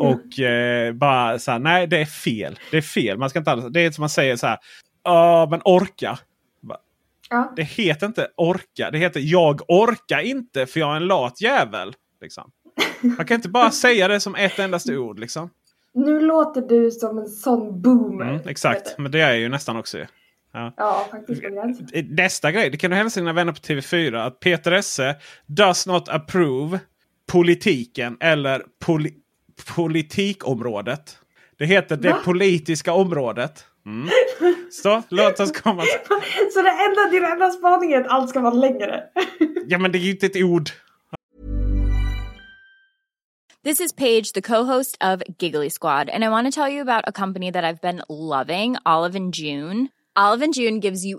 [0.00, 2.58] Och eh, bara så här, nej det är fel.
[2.70, 3.18] Det är fel.
[3.18, 4.58] Man ska inte alls, det är som man säger så här.
[5.04, 6.18] Ja men orka.
[7.30, 7.52] Ja.
[7.56, 8.90] Det heter inte orka.
[8.90, 11.94] Det heter jag orkar inte för jag är en lat jävel.
[12.20, 12.50] Liksom.
[13.00, 15.18] Man kan inte bara säga det som ett endaste ord.
[15.18, 15.50] Liksom.
[15.94, 18.28] Nu låter du som en sån boomer.
[18.28, 19.98] Mm, exakt, men det är jag ju nästan också.
[20.52, 20.72] Ja.
[20.76, 21.42] Ja, faktiskt.
[22.08, 24.26] Nästa grej, det kan du hälsa dina vänner på TV4.
[24.26, 26.80] Att Peter Esse does not approve
[27.32, 29.10] politiken eller poli
[29.76, 31.18] politikområdet.
[31.58, 32.20] Det heter det Va?
[32.24, 33.64] politiska området.
[33.86, 34.08] Mm.
[34.70, 35.82] Så låt oss komma.
[36.54, 39.02] Så det enda, din enda spaning är att allt ska vara längre.
[39.68, 40.70] Ja men det är ju inte ett ord.
[43.64, 47.04] This is Paige, the co-host of Giggly Squad, and I want to tell you about
[47.08, 49.88] a company that I've been loving, Olive and June.
[50.14, 51.18] Olive and June gives you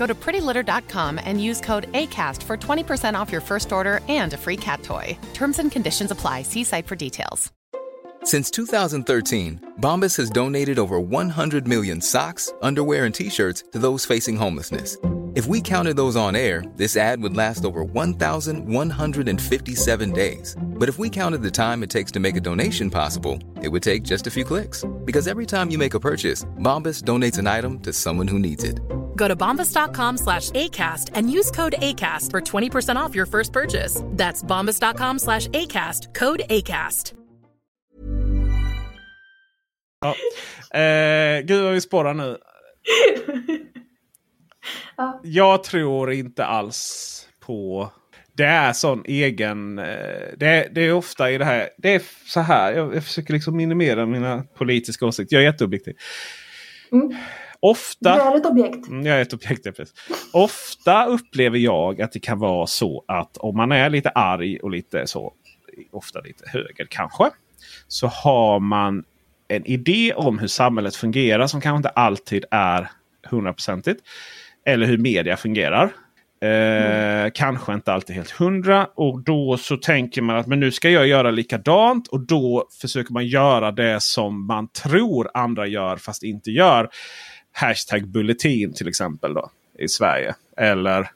[0.00, 4.38] Go to prettylitter.com and use code ACAST for 20% off your first order and a
[4.38, 5.18] free cat toy.
[5.34, 6.40] Terms and conditions apply.
[6.40, 7.52] See site for details.
[8.24, 14.06] Since 2013, Bombas has donated over 100 million socks, underwear, and t shirts to those
[14.06, 14.96] facing homelessness.
[15.34, 20.56] If we counted those on air, this ad would last over 1,157 days.
[20.60, 23.82] But if we counted the time it takes to make a donation possible, it would
[23.82, 24.84] take just a few clicks.
[25.04, 28.64] Because every time you make a purchase, Bombas donates an item to someone who needs
[28.64, 28.80] it.
[29.20, 34.02] Go to bombas.com slash ACAST and use code ACAST for 20% off your first purchase.
[34.16, 37.12] That's bombas.com slash ACAST, code ACAST.
[40.00, 40.14] Ja.
[40.80, 42.38] Eh, gud vad vi spårar nu.
[44.96, 45.20] Ja.
[45.24, 47.92] Jag tror inte alls på...
[48.32, 49.78] Det är sån egen...
[49.78, 49.84] eh,
[50.36, 51.68] Det är, det är ofta i det här...
[51.78, 52.72] Det är så här.
[52.72, 55.36] Jag, jag försöker liksom minimera mina politiska åsikter.
[55.36, 55.94] Jag är jätteobjektiv.
[56.92, 57.16] Mm.
[57.62, 58.10] Du Ofta...
[58.32, 58.88] är ett objekt.
[58.88, 59.66] Mm, Jag är ett objekt.
[59.66, 59.94] ja, precis.
[60.32, 64.70] Ofta upplever jag att det kan vara så att om man är lite arg och
[64.70, 65.32] lite så,
[65.92, 67.24] ofta lite höger kanske,
[67.88, 69.04] så har man
[69.48, 72.90] en idé om hur samhället fungerar som kanske inte alltid är
[73.30, 74.00] hundraprocentigt.
[74.66, 75.90] Eller hur media fungerar.
[76.42, 78.86] Eh, Kanske inte alltid helt hundra.
[78.94, 82.08] Och då så tänker man att men nu ska jag göra likadant.
[82.08, 86.88] Och då försöker man göra det som man tror andra gör fast inte gör.
[87.52, 90.34] Hashtag bulletin till exempel då i Sverige.
[90.56, 91.10] Eller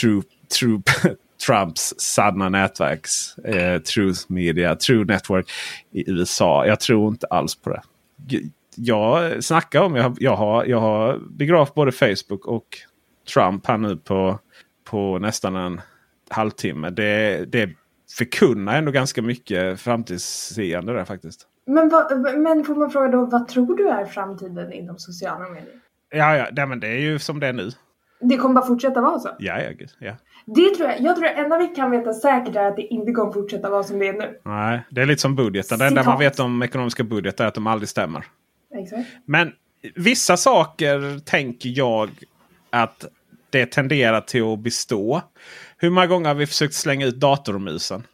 [0.00, 0.22] True,
[0.60, 0.82] true,
[1.46, 5.50] Trumps sanna nätverks eh, Truth Media, True Network
[5.92, 6.66] i USA.
[6.66, 7.82] Jag tror inte alls på det.
[8.76, 12.78] Jag snackar om, jag, har- jag, har, jag har begravt både Facebook och
[13.34, 14.38] Trump här nu på,
[14.84, 15.80] på nästan en
[16.28, 16.90] halvtimme.
[16.90, 17.70] Det, det
[18.18, 21.46] förkunnar ändå ganska mycket framtidsseende där faktiskt.
[21.66, 25.80] Men, vad, men får man fråga då, vad tror du är framtiden inom sociala medier?
[26.10, 27.70] Ja, ja nej, men det är ju som det är nu.
[28.20, 29.28] Det kommer bara fortsätta vara så?
[29.38, 30.12] Ja, ja, gud, ja.
[30.46, 31.00] Det tror jag.
[31.00, 33.82] Jag tror det enda vi kan veta säkert är att det inte kommer fortsätta vara
[33.82, 34.40] som det är nu.
[34.44, 35.78] Nej, det är lite som budgeten.
[35.78, 38.24] Det enda man vet om ekonomiska budgetar är att de aldrig stämmer.
[38.74, 39.08] Exakt.
[39.24, 39.52] Men
[39.94, 42.10] vissa saker tänker jag
[42.70, 43.04] att
[43.50, 45.22] det tenderar till att bestå.
[45.76, 48.06] Hur många gånger har vi försökt slänga ut datormusen?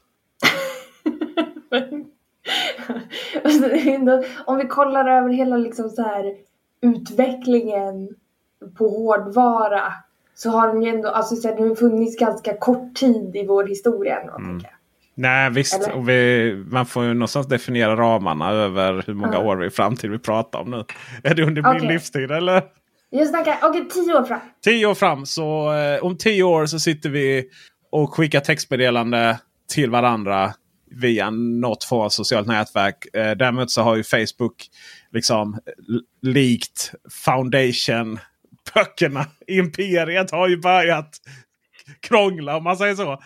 [3.45, 6.25] Alltså, ändå- Om vi kollar över hela liksom så här,
[6.83, 8.09] utvecklingen
[8.79, 9.93] på hårdvara
[10.35, 13.47] så har den ju ändå alltså, så här, den har funnits ganska kort tid i
[13.47, 14.21] vår historia.
[14.21, 14.63] Ändå, Mm.
[15.15, 15.97] Nej visst, Eller?
[15.97, 19.39] och vi, man får ju någonstans definiera ramarna över hur många Ja.
[19.47, 20.85] år i framtid vi pratar om nu.
[21.25, 21.81] Är det under Okej.
[21.81, 22.63] min livstid eller?
[23.11, 24.41] Jag snackar, okej tio år fram.
[24.65, 25.27] Tio år fram.
[25.27, 27.49] Så eh, om tio år så sitter vi
[27.91, 29.39] och skickar textmeddelande
[29.75, 30.53] till varandra
[30.91, 33.15] via något form av socialt nätverk.
[33.15, 34.67] Eh, däremot så har ju Facebook
[35.13, 35.59] liksom
[36.23, 36.93] likt
[37.25, 38.19] Foundation
[38.75, 39.27] böckerna.
[39.47, 41.17] Imperiet har ju börjat
[42.01, 43.23] krångla om man säger så.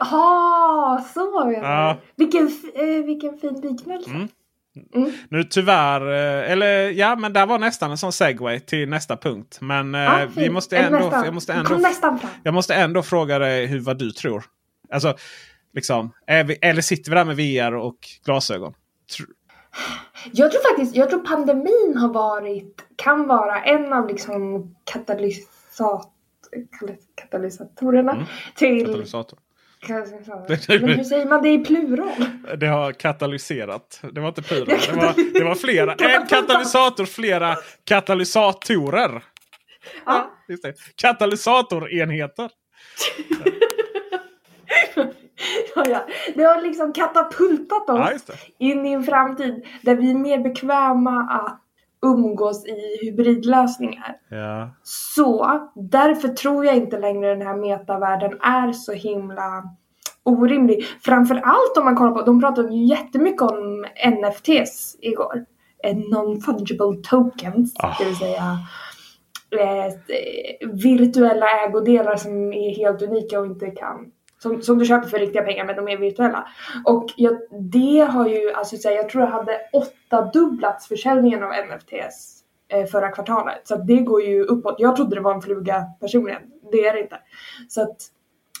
[0.00, 2.00] Jaha, så menar Ja.
[2.16, 4.10] Vilken, eh, vilken fin liknelse.
[4.10, 4.28] Mm.
[4.94, 5.12] Mm.
[5.28, 9.58] Nu tyvärr, eh, eller ja men där var nästan en sån segway till nästa punkt.
[9.60, 11.80] Men eh, Ja, vi måste ändå, jag, måste ändå,
[12.42, 14.44] jag måste ändå fråga dig hur, vad du tror.
[14.92, 15.16] Alltså,
[15.74, 16.12] liksom,
[16.46, 18.72] vi, eller sitter vi där med VR och glasögon?
[19.18, 19.26] Tr-
[20.32, 26.12] Jag tror faktiskt, jag tror pandemin har varit, kan vara en av liksom katalysat,
[27.14, 28.24] katalysatorerna Mm.
[28.56, 28.86] till...
[28.86, 29.38] Katalysator.
[29.86, 30.80] Katalysator.
[30.86, 32.24] Men hur säger man det i plural?
[32.58, 34.00] Det har katalyserat.
[34.12, 34.66] Det var inte plural.
[34.66, 35.94] Det var, det var flera.
[35.94, 39.24] En katalysator, flera katalysatorer.
[40.06, 40.30] Ja.
[40.48, 40.74] Just det.
[40.96, 42.50] Katalysatorenheter.
[45.74, 46.06] Ja, ja.
[46.34, 48.34] Det har liksom katapultat Ja, oss det.
[48.58, 51.60] in i en framtid där vi är mer bekväma att
[52.06, 54.16] umgås i hybridlösningar.
[54.28, 54.70] Ja.
[54.82, 59.64] Så därför tror jag inte längre den här metavärlden är så himla
[60.22, 60.84] orimlig.
[61.04, 65.44] Framförallt om man kollar på, de pratade ju jättemycket om NFTs igår.
[65.84, 67.94] Eh, Non-fungible tokens, Ah.
[67.98, 68.58] det vill säga
[69.50, 69.92] eh,
[70.72, 75.42] virtuella ägodelar som är helt unika och inte kan som, som du köper för riktiga
[75.42, 76.48] pengar men de är virtuella.
[76.84, 77.38] Och jag,
[77.72, 82.86] det har ju, alltså så här, jag tror det hade åttadubblats försäljningen av NFTs eh,
[82.86, 83.68] förra kvartalet.
[83.68, 84.74] Så det går ju uppåt.
[84.78, 86.42] Jag trodde det var en fluga personligen.
[86.72, 87.18] Det är det inte.
[87.68, 87.96] Så att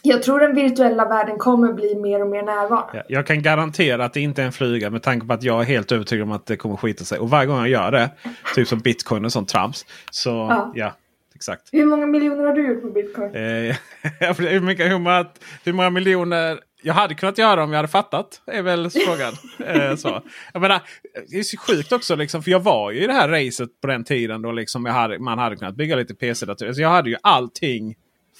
[0.02, 2.90] jag tror den virtuella världen kommer bli mer och mer närvarande.
[2.94, 5.60] Ja, Jag kan garantera att det inte är en flyga med tanke på att jag
[5.60, 7.18] är helt övertygad om att det kommer skita sig.
[7.18, 8.10] Och varje gång jag gör det,
[8.54, 9.86] typ som bitcoin och sånt trams.
[10.10, 10.92] Så ja, Ja.
[11.38, 11.68] Exakt.
[11.72, 13.34] Hur många miljoner har du gjort på bitcoin?
[13.34, 13.76] Eh,
[14.38, 15.26] hur, mycket, hur, många,
[15.64, 18.42] hur många miljoner jag hade kunnat göra om jag hade fattat.
[18.46, 19.32] Är väl frågan.
[19.90, 20.22] eh, så.
[20.52, 20.82] Jag menar,
[21.28, 22.16] det är så sjukt också.
[22.16, 24.92] Liksom, för jag var ju i det här racet på den tiden då liksom jag
[24.92, 26.72] hade, man hade kunnat bygga lite PC-datorer.
[26.72, 27.94] Så jag hade ju allting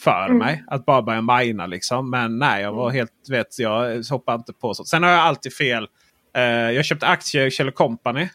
[0.04, 0.38] för Mm.
[0.38, 0.64] mig.
[0.66, 2.10] Att bara börja mina liksom.
[2.10, 4.88] Men nej, jag var helt vet, jag hoppade inte på sånt.
[4.88, 5.86] Sen har jag alltid fel.
[6.36, 8.28] Eh, jag köpte aktier i Kjell Company.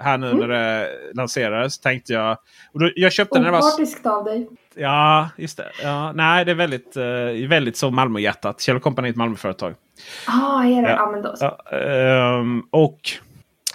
[0.00, 1.78] Här nu när det lanserades.
[1.78, 2.38] Tänkte jag.
[2.72, 3.58] Och då, jag köpte när det var...
[3.58, 4.48] Opartiskt av dig.
[4.74, 5.70] Ja, just det.
[5.82, 8.60] Ja, nej, det är väldigt, eh, väldigt så Malmöhjärtat.
[8.60, 9.74] Kjell Company är ett Malmöföretag.
[10.26, 10.90] Ah, är det?
[10.90, 10.96] Ja.
[10.96, 11.44] Ja, men då så.
[11.70, 13.00] Ja, ehm, och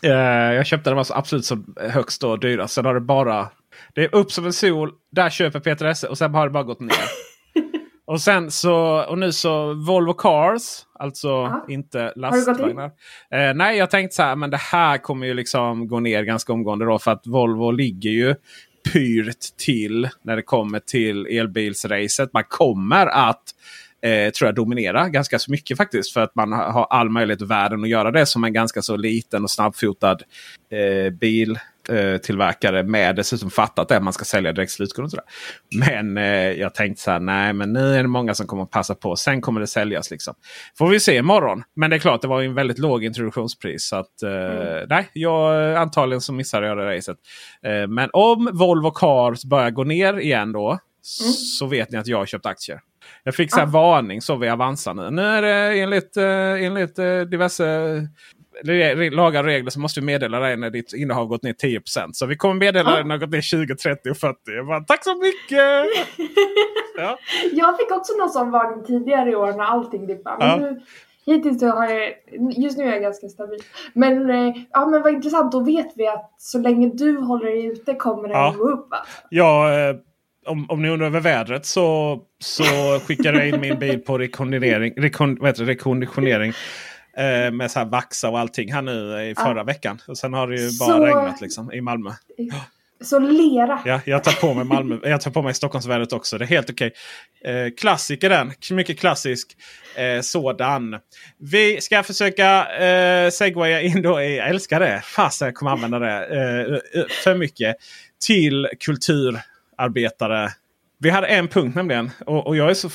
[0.04, 2.74] eh, jag köpte den var så absolut så högst och dyrast.
[2.74, 3.48] Sen har det bara...
[3.94, 4.92] Det är upp som en sol.
[5.12, 7.25] Där köper Peter Esse och sen har det bara gått ner.
[8.06, 9.06] Och sen så...
[9.10, 10.62] Och nu så Volvo Cars.
[11.00, 11.66] Alltså Ja.
[11.70, 12.86] inte lastvagnar.
[13.32, 14.36] Eh, nej, jag tänkte så här.
[14.36, 17.00] Men det här kommer ju liksom gå ner ganska omgående då.
[17.00, 18.36] För att Volvo ligger ju
[18.94, 22.34] pyrt till när det kommer till elbilsracet.
[22.34, 23.44] Man kommer att
[24.02, 26.14] eh, tror jag dominera ganska så mycket faktiskt.
[26.14, 28.82] För att man ha- har all möjlighet i världen att göra det som en ganska
[28.82, 30.18] så liten och snabbfotad
[30.72, 31.60] eh, bil.
[31.90, 35.26] Eh, Tillverkare med dessutom fattat det man ska sälja direkt slutkund och sådär.
[35.90, 38.72] Men eh, jag tänkte så här, nej men nu är det många som kommer att
[38.72, 39.16] passa på.
[39.16, 40.34] Sen kommer det säljas liksom.
[40.78, 41.64] Får vi se imorgon.
[41.76, 43.88] Men det är klart, det var ju en väldigt låg introduktionspris.
[43.88, 47.18] Så att, eh, nej, jag, antagligen så missade jag det racet.
[47.64, 50.80] Eh, men om Volvo Cars börjar gå ner igen då.
[51.60, 52.80] Så vet ni att jag har köpt aktier.
[53.24, 55.12] Jag fick så här varning så vid Avanza nu.
[55.12, 58.08] Nu är det enligt, eh, enligt eh, diverse
[59.12, 61.82] lagar och regler så måste vi meddela dig när ditt innehav gått ner 10
[62.12, 64.38] Så vi kommer meddela dig när det gått ner 20, 30 och 40.
[64.46, 65.86] Jag bara, Tack så mycket!
[66.98, 67.18] ja.
[67.52, 70.46] Jag fick också någon sån varning tidigare i år när allting dippade.
[70.46, 70.58] Ja.
[70.58, 70.82] nu,
[71.26, 72.14] hittills så har jag,
[72.58, 73.60] just nu är jag ganska stabil.
[73.94, 77.66] Men, eh, ja, men vad intressant, då vet vi att så länge du håller dig
[77.66, 78.56] ute kommer den Ja.
[78.58, 78.92] gå upp.
[78.92, 78.98] Va?
[79.30, 79.96] Ja, eh,
[80.46, 84.94] om, om ni undrar över vädret så, så skickade jag in min bil på rekonditionering,
[84.98, 86.54] rekon, vad heter det, rekonditionering
[87.18, 90.02] eh, med så här vaxa och allting här nu i förra veckan.
[90.08, 92.12] Och sen har det ju bara Så- regnat liksom i Malmö.
[93.04, 93.82] Så lera.
[93.86, 94.98] Ja, jag tar på mig Malmö.
[95.04, 96.38] Jag tar på mig Stockholmsvädret också.
[96.38, 96.94] Det är helt okej.
[97.46, 98.52] Eh, klassiker den.
[98.72, 99.48] Mycket klassisk
[99.96, 101.00] eh, sådan.
[101.38, 105.02] Vi ska försöka eh, segwaya in då i, jag älskar det.
[105.04, 107.76] Fasen jag kommer använda det eh, eh, för mycket.
[108.26, 110.50] Till kulturarbetare.
[111.00, 112.12] Vi hade en punkt nämligen.
[112.26, 112.90] Och, och jag är så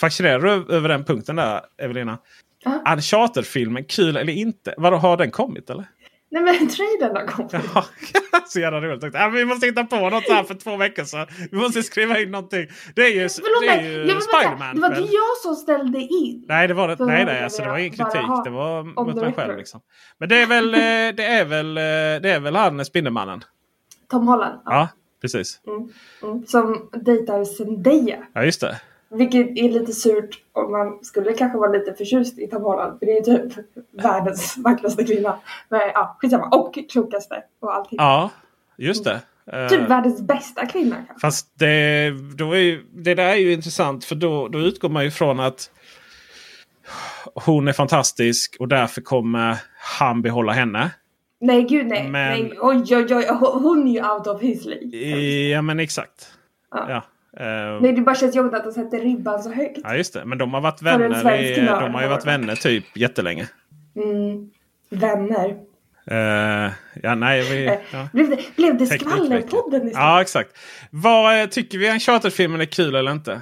[0.00, 2.18] fascinerad över den punkten där Evelina.
[2.64, 2.92] Ja.
[2.92, 4.74] Uncharted-filmen, kul eller inte?
[4.76, 5.86] Vadå, har den kommit eller?
[6.30, 7.52] Nej men trailern har kommit.
[7.74, 7.84] Ja,
[8.46, 9.14] så jävla roligt.
[9.14, 11.26] Ja, vi måste hitta på något här för två veckor sedan.
[11.50, 12.66] Vi måste skriva in någonting.
[12.96, 14.74] Det är ju, Förlåt det är ju Spiderman.
[14.74, 16.44] det var inte jag som ställde in.
[16.48, 17.04] Nej, det var det.
[17.04, 18.44] Nej, nej alltså, det var ingen kritik.
[18.44, 19.56] Det var mot mig själv.
[19.56, 19.80] Liksom.
[20.18, 21.82] Men det är väl, eh, det är väl, eh,
[22.22, 23.44] det är väl han Spindelmannen.
[24.10, 24.60] Tom Holland.
[24.64, 24.88] Ja,
[25.20, 25.60] precis.
[26.22, 28.18] Mm, som dejtar Zendaya.
[28.32, 28.80] Ja, just det.
[29.10, 32.98] Vilket är lite surt om man skulle kanske vara lite förtjust i Tom Holland.
[32.98, 33.52] För det är typ
[34.02, 35.38] världens vackraste kvinna.
[35.68, 36.48] Men ja, skitsamma.
[36.48, 37.96] Och klokaste och allting.
[38.00, 38.30] Ja,
[38.76, 39.20] just det.
[39.52, 41.20] Eh, Typ världens bästa kvinna kanske.
[41.20, 45.04] Fast det, då är ju, det där är ju intressant för då, då utgår man
[45.04, 45.70] ju från att
[47.34, 49.56] hon är fantastisk och därför kommer
[49.98, 50.90] han behålla henne.
[51.40, 52.08] Nej gud nej.
[52.08, 52.52] Men- nej.
[52.60, 53.26] Oj oj oj.
[53.40, 54.98] Hon är ju out of his league.
[55.48, 56.30] Ja men exakt.
[56.70, 56.86] Ja.
[56.88, 57.02] Ja.
[57.36, 59.78] Eh, Nej det bara känns jobbigt att de sätter ribban så högt.
[59.82, 60.24] ja just det.
[60.24, 63.48] Men de har varit vänner, i, de har ju var varit vänner typ jättelänge.
[63.96, 64.50] Mm.
[64.90, 65.56] Vänner.
[66.06, 66.72] Eh,
[67.02, 67.42] ja nej.
[67.42, 68.08] Vi, ja.
[68.12, 69.94] Blev det, blev det skvallerpodden istället?
[69.94, 70.50] Ja exakt.
[70.90, 73.40] Vad eh, tycker vi Uncharted-filmen är kul eller inte?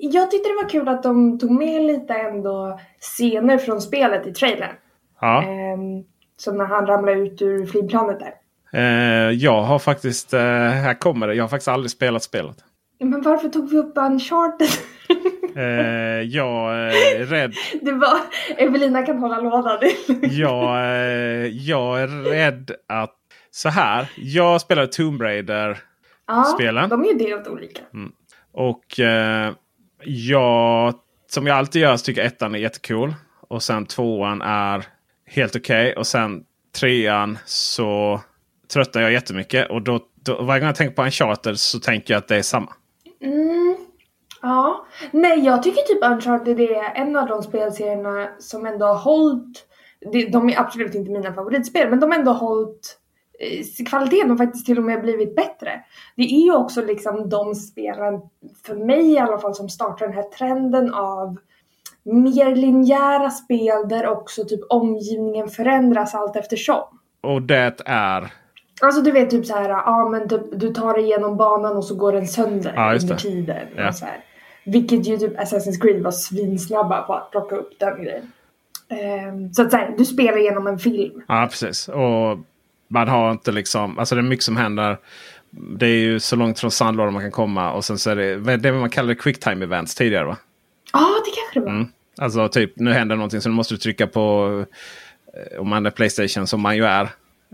[0.00, 4.32] Jag tyckte det var kul att de tog med lite ändå scener från spelet i
[4.32, 4.74] trailern.
[5.20, 5.42] Ja.
[5.42, 6.04] Ehm,
[6.36, 8.34] som när han ramlar ut ur flygplanet där.
[8.72, 12.56] Eh, jag har faktiskt, eh, här kommer det, jag har faktiskt aldrig spelat spelet.
[12.98, 14.68] Men varför tog vi upp Uncharted?
[15.56, 17.54] Eh, jag är rädd.
[17.82, 18.18] det var...
[18.56, 19.80] Evelina kan hålla låda.
[20.22, 23.14] Jag, eh, jag är rädd att
[23.50, 24.10] så här.
[24.16, 25.78] Jag spelade Tomb Raider
[26.26, 26.88] ja, spelen.
[26.88, 27.80] de är ju helt olika.
[28.52, 29.52] och eh,
[30.04, 30.94] jag,
[31.30, 33.14] som jag alltid gör, så tycker ettan är jättecool.
[33.48, 34.84] Och sen tvåan är
[35.26, 35.96] helt okej.
[35.96, 36.44] Och sen
[36.80, 38.20] trean så
[38.72, 39.70] tröttnar jag jättemycket.
[39.70, 42.36] Och då, då, varje gång jag tänker på en charter så tänker jag att det
[42.36, 42.72] är samma.
[43.20, 43.76] Mm,
[44.42, 44.86] ja.
[45.10, 49.66] Nej, jag tycker typ Uncharted är en av de spelserierna som ändå har hållit...
[50.32, 52.98] De är absolut inte mina favoritspel, men de har ändå hållit
[53.38, 55.84] eh, kvaliteten har faktiskt till och med blivit bättre.
[56.16, 58.20] Det är ju också liksom de spelen,
[58.66, 61.36] för mig i alla fall, som startar den här trenden av
[62.02, 66.84] mer linjära spel där också typ omgivningen förändras allt eftersom.
[67.20, 68.32] Och det är...
[68.80, 71.84] Alltså du vet typ så här, ja men typ, du tar dig igenom banan och
[71.84, 73.66] så går den sönder Ja, under tiden.
[73.76, 73.88] Ja.
[73.88, 74.24] Och så här.
[74.64, 78.32] Vilket ju typ Assassin's Creed var svinsnabba på att plocka upp den grejen.
[78.88, 81.22] Ehm, så att säga, du spelar igenom en film.
[81.28, 81.88] Ja, precis.
[81.88, 82.38] Och
[82.88, 83.98] man har inte liksom...
[83.98, 84.98] Alltså det är mycket som händer.
[85.50, 87.72] Det är ju så långt från sandlådan man kan komma.
[87.72, 90.36] Och sen så är det det man kallade quicktime events tidigare va?
[90.92, 91.72] Ja, det kanske det var.
[91.72, 91.88] Mm.
[92.18, 94.64] Alltså typ nu händer någonting så nu måste du trycka på
[95.34, 97.08] eh, om man är Playstation som man ju är.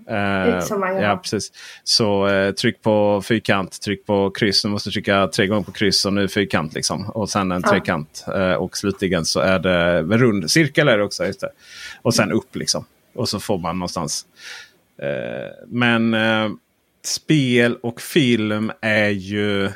[0.06, 1.00] Gör.
[1.02, 1.52] ja, precis.
[1.84, 4.64] Så eh, tryck på fyrkant, tryck på kryss.
[4.64, 6.74] Nu måste du trycka tre gånger på kryss och nu fyrkant.
[6.74, 7.10] Liksom.
[7.10, 7.70] Och sen en Ja.
[7.70, 8.24] trekant.
[8.34, 11.26] Eh, och slutligen så är det en rund cirkel är det också.
[11.26, 11.50] Just det.
[12.02, 12.84] Och sen upp liksom.
[13.14, 14.26] Och så får man någonstans.
[15.66, 16.16] Men
[17.04, 19.70] spel och film är ju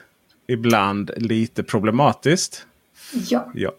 [0.49, 2.67] ibland lite problematiskt.
[3.12, 3.51] Ja.
[3.55, 3.73] Ja.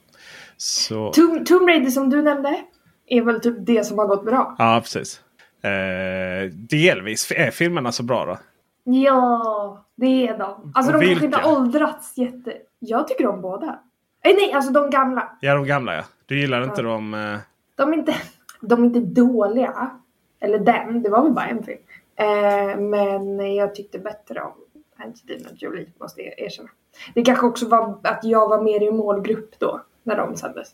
[0.58, 2.60] Så, Tomb, Tomb Raider som du nämnde
[3.08, 4.56] är väl typ det som har gått bra.
[4.60, 5.22] ja, precis.
[5.68, 8.38] Eh, delvis är filmerna så bra då.
[8.84, 10.72] Ja, det är de.
[10.76, 12.54] Alltså Och de kanske inte åldrats jätte...
[12.80, 13.80] Jag tycker om båda.
[14.24, 15.38] Eh, nej, alltså de gamla.
[15.42, 16.04] Ja, de gamla ja.
[16.26, 17.14] Du gillar inte dem?
[17.14, 17.38] Eh,
[17.76, 18.16] De är inte,
[18.62, 19.92] de är inte dåliga.
[20.40, 21.80] Eller den, det var väl bara en film.
[22.16, 24.52] Eh, men jag tyckte bättre om
[24.98, 26.70] Angelina Jolie, måste jag erkänna.
[27.14, 30.68] Det kanske också var att jag var mer i målgrupp då, när de sändes.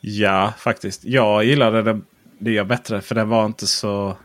[0.00, 1.04] ja, faktiskt.
[1.04, 2.00] Jag gillade det,
[2.40, 4.16] det jag bättre för den var inte så...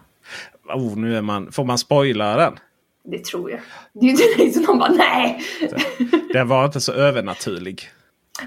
[0.73, 1.51] Oh, nu är man...
[1.51, 2.59] Får man spoila den?
[3.03, 3.59] Det tror jag.
[3.93, 5.41] Det är ju inte liksom någon bara nej!
[6.33, 7.89] Den var inte så övernaturlig.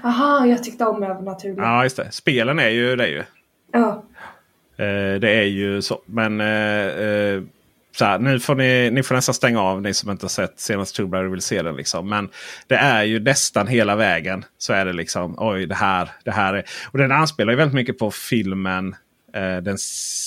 [0.03, 1.61] Aha, jag tyckte om övernaturligt.
[1.61, 2.11] Ja, just det.
[2.11, 3.23] Spelen är ju det ju.
[3.71, 4.03] Ja.
[4.77, 6.01] Eh, det är ju så.
[6.05, 7.41] Men eh, eh,
[7.91, 10.59] så här, nu får ni, ni får nästan stänga av ni som inte har sett
[10.59, 11.75] senaste Tomb Raider vill se den.
[11.75, 12.09] Liksom.
[12.09, 12.29] Men
[12.67, 16.09] det är ju nästan hela vägen så är det liksom oj det här.
[16.23, 16.65] Det här är.
[16.91, 18.95] Och den anspelar ju väldigt mycket på filmen.
[19.33, 19.77] Eh, den,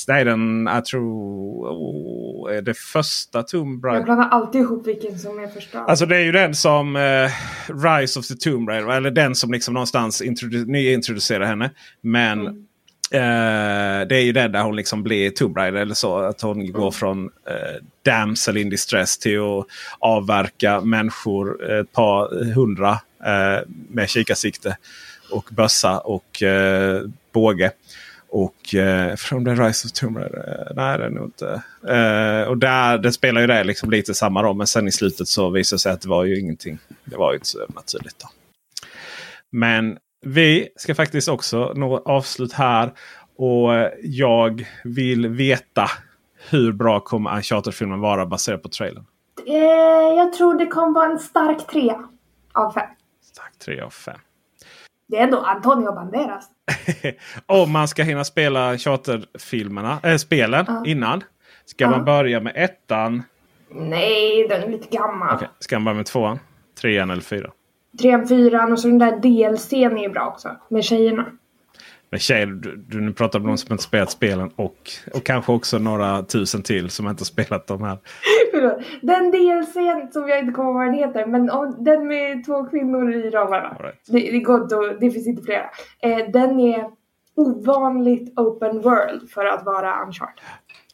[0.08, 3.98] nej, den jag tror oh, är det första Tomb Raider.
[3.98, 5.80] Jag blandar alltid ihop vilken som är första.
[5.80, 7.30] Alltså det är ju den som eh,
[7.84, 8.90] Rise of the Tomb Raider.
[8.90, 11.70] Eller den som liksom någonstans introdu- nyintroducerar henne.
[12.00, 12.46] Men
[13.10, 16.18] eh, det är ju den där hon liksom blir Tomb Raider eller så.
[16.18, 19.66] Att hon går från eh, damsel in distress till att
[19.98, 21.70] avverka människor.
[21.80, 22.90] Ett par hundra
[23.24, 24.76] eh, med kikarsikte.
[25.30, 27.70] Och bössa och eh, båge.
[28.32, 30.66] Och eh, från The Rise of Tomb Raider?
[30.68, 31.62] eh, Nej, det är nog inte.
[31.88, 34.56] Eh, och där, det spelar ju det liksom lite samma roll.
[34.56, 36.78] Men sen i slutet så visar det sig att det var ju ingenting.
[37.04, 38.18] Det var ju inte så naturligt.
[38.18, 38.28] Då.
[39.50, 42.92] Men vi ska faktiskt också nå avslut här.
[43.36, 45.86] Och eh, jag vill veta
[46.50, 49.04] hur bra kommer Uncharted-filmen vara baserat på trailern?
[49.46, 49.54] Eh,
[50.16, 52.08] jag tror det kommer vara en stark trea
[52.52, 52.88] av fem.
[53.36, 54.18] Tack 3 av 5.
[55.08, 56.48] Det är ändå Antonio Banderas.
[57.46, 60.82] Om man ska hinna spela charterfilmerna, äh, spelen Ja.
[60.86, 61.24] innan.
[61.64, 61.90] Ska Ja.
[61.90, 63.22] man börja med ettan
[63.74, 65.34] Nej, den är lite gammal.
[65.34, 66.38] Okej, Ska man börja med tvåan?
[66.80, 67.50] Trean eller fyra?
[68.00, 70.56] Trean, fyran och så den där DLCn är ju bra också.
[70.68, 71.26] Med tjejerna.
[72.12, 74.76] Men tjejer, du, du pratar om någon som inte spelat spelen och,
[75.14, 77.98] och kanske också några tusen till som inte spelat de här.
[79.02, 81.26] Den DLCn som jag inte kommer ihåg vad den heter.
[81.26, 81.46] Men
[81.84, 83.76] den med två kvinnor i ramarna.
[83.80, 84.00] Right.
[84.06, 84.18] Det,
[84.76, 85.64] det, det finns inte flera.
[86.02, 86.84] Eh, den är
[87.36, 90.44] ovanligt open world för att vara Uncharted.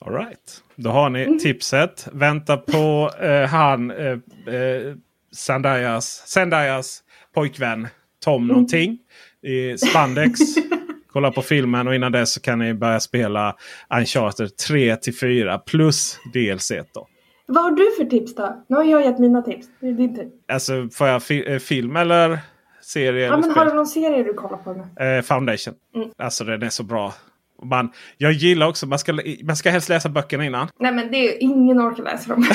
[0.01, 0.63] All right.
[0.77, 1.33] Då har Mm.
[1.33, 2.09] ni tipset.
[2.13, 4.07] Vänta på eh, han eh,
[4.55, 4.95] eh,
[5.37, 7.03] Zendayas, Zendayas
[7.35, 7.89] pojkvän
[8.25, 8.49] Tom Mm.
[8.49, 8.99] någonting
[9.43, 10.41] i spandex.
[11.19, 13.57] Kolla på filmen och innan dess så kan ni börja spela
[13.99, 17.07] Uncharted 3 till 4 plus DLC då.
[17.47, 18.65] Vad har du för tips då?
[18.69, 19.67] Nu har jag gett mina tips.
[19.81, 20.29] Det är din tur.
[20.53, 22.39] Alltså får jag fi eh, film eller
[22.83, 23.21] serie?
[23.21, 23.59] Ja, eller men spel?
[23.59, 25.05] har du någon serie du kollar på nu?
[25.05, 25.75] Eh, Foundation.
[25.95, 26.09] Mm.
[26.19, 27.15] Alltså den är så bra.
[27.63, 30.69] Man, jag gillar också, man ska, man ska helst läsa böckerna innan.
[30.81, 32.45] Nej men det är ingen orkar läsa dem.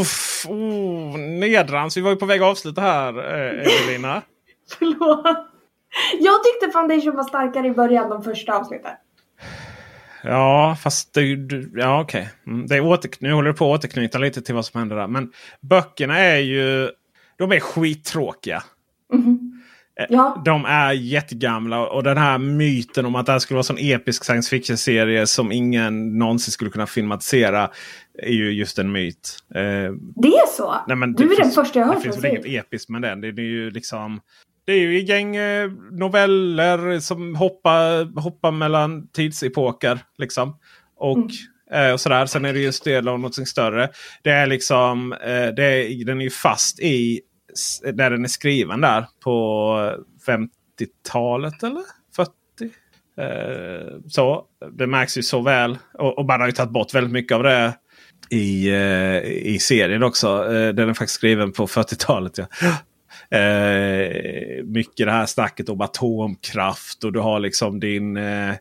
[0.00, 1.96] Uff, oh, nedrans.
[1.96, 4.22] Vi var ju på väg att avsluta här eh, Evelina.
[4.78, 5.46] Förlåt.
[6.20, 8.90] Jag tyckte Foundation var starkare i början, de första avsnitten.
[10.22, 12.28] Ja, fast det, du, ja, okej.
[12.46, 14.96] Mm, det är åter, nu håller det på att återknyta lite till vad som händer
[14.96, 15.06] där.
[15.06, 16.90] Men böckerna är ju...
[17.38, 18.62] De är skittråkiga.
[20.00, 20.42] Eh, Ja.
[20.44, 23.78] De är jättegamla och den här myten om att det här skulle vara en sån
[23.78, 27.70] episk science fiction-serie som ingen någonsin skulle kunna filmatisera.
[28.22, 29.38] Är ju just en myt.
[29.54, 29.60] Eh,
[30.16, 30.74] Det är så?
[30.88, 33.02] Nej, men du är den finns- första jag hört Det finns väl inget episkt med
[33.02, 33.20] den.
[33.20, 34.20] Det, det är ju liksom...
[34.64, 39.98] Det är ju ett gäng eh, noveller som hoppar, hoppar mellan tidsepoker.
[40.18, 40.58] Liksom.
[40.96, 41.18] Och,
[41.72, 41.86] Mm.
[41.88, 42.26] eh, och sådär.
[42.26, 43.88] Sen är det ju en del av något större.
[44.22, 45.12] Det är liksom...
[45.12, 47.20] Eh, det är, den är ju fast i...
[47.94, 49.76] När den är skriven där på
[50.26, 51.82] 50-talet eller
[52.16, 52.30] 40?
[53.20, 54.44] Eh, så.
[54.72, 55.78] Det märks ju så väl.
[55.94, 57.74] Och, och man har ju tagit bort väldigt mycket av det
[58.30, 58.70] i,
[59.54, 60.28] i serien också.
[60.54, 62.38] Eh, den är faktiskt skriven på 40-talet.
[62.38, 62.46] Ja.
[63.30, 68.54] Eh, mycket det här snacket om atomkraft och du har liksom din eh,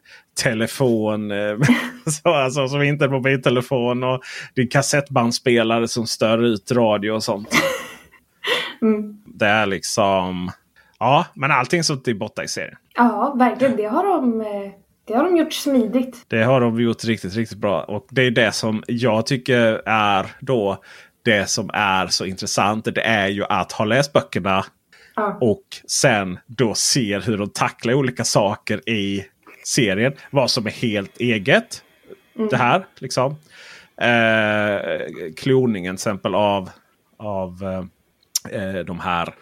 [0.43, 1.57] telefon eh,
[2.05, 4.03] så, alltså, som inte är mobiltelefon.
[4.03, 4.21] Och
[4.55, 7.49] din kassettbandspelare som stör ut radio och sånt.
[8.81, 9.17] Mm.
[9.25, 10.51] Det är liksom...
[10.99, 12.75] Ja, men allting sånt är borta i serien.
[12.95, 13.75] Ja, verkligen.
[13.75, 14.71] Det har de, eh,
[15.07, 16.25] det har de gjort smidigt.
[16.27, 17.83] Det har de gjort riktigt, riktigt bra.
[17.83, 20.77] Och det är det som jag tycker är då
[21.29, 22.85] det som är så intressant.
[22.85, 24.65] Det är ju att ha läst böckerna
[25.15, 25.37] Ja.
[25.41, 29.25] och sen då ser hur de tacklar olika saker i
[29.65, 30.13] serien.
[30.31, 31.83] Vad som är helt eget.
[32.49, 33.35] Det här liksom.
[34.01, 34.99] Eh,
[35.37, 36.69] kloningen till exempel av,
[37.17, 37.63] av
[38.51, 39.33] eh, eh, de här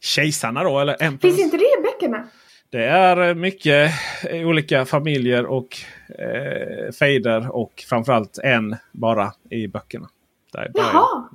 [0.00, 0.80] kejsarna då.
[0.80, 1.20] Eller emperors.
[1.34, 2.24] Finns inte det i böckerna?
[2.70, 3.92] Det är mycket
[4.30, 5.76] eh, olika familjer och
[6.18, 10.08] eh, fejder och framförallt en bara i böckerna.
[10.52, 10.70] Där.
[10.74, 11.28] Jaha,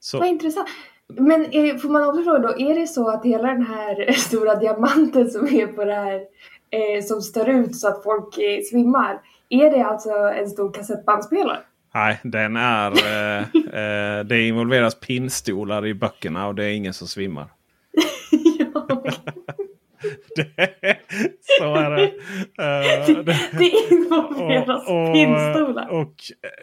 [0.00, 0.68] Så, vad intressant.
[1.08, 4.54] Men eh, får man också fråga då, är det så att hela den här stora
[4.54, 6.20] diamanten som är på det här,
[6.70, 11.58] eh, som stör ut så att folk eh, svimmar, är det alltså en stor kassettbandspelare?
[11.94, 12.90] nej, den är...
[12.90, 13.40] Eh,
[14.18, 17.46] eh, det involveras pinnstolar i böckerna och det är ingen som svimmar.
[18.58, 19.04] ja.
[20.36, 20.96] Det,
[21.58, 22.02] så är det.
[22.02, 25.88] Eh, det Det involveras pinnstolar.
[25.90, 26.14] och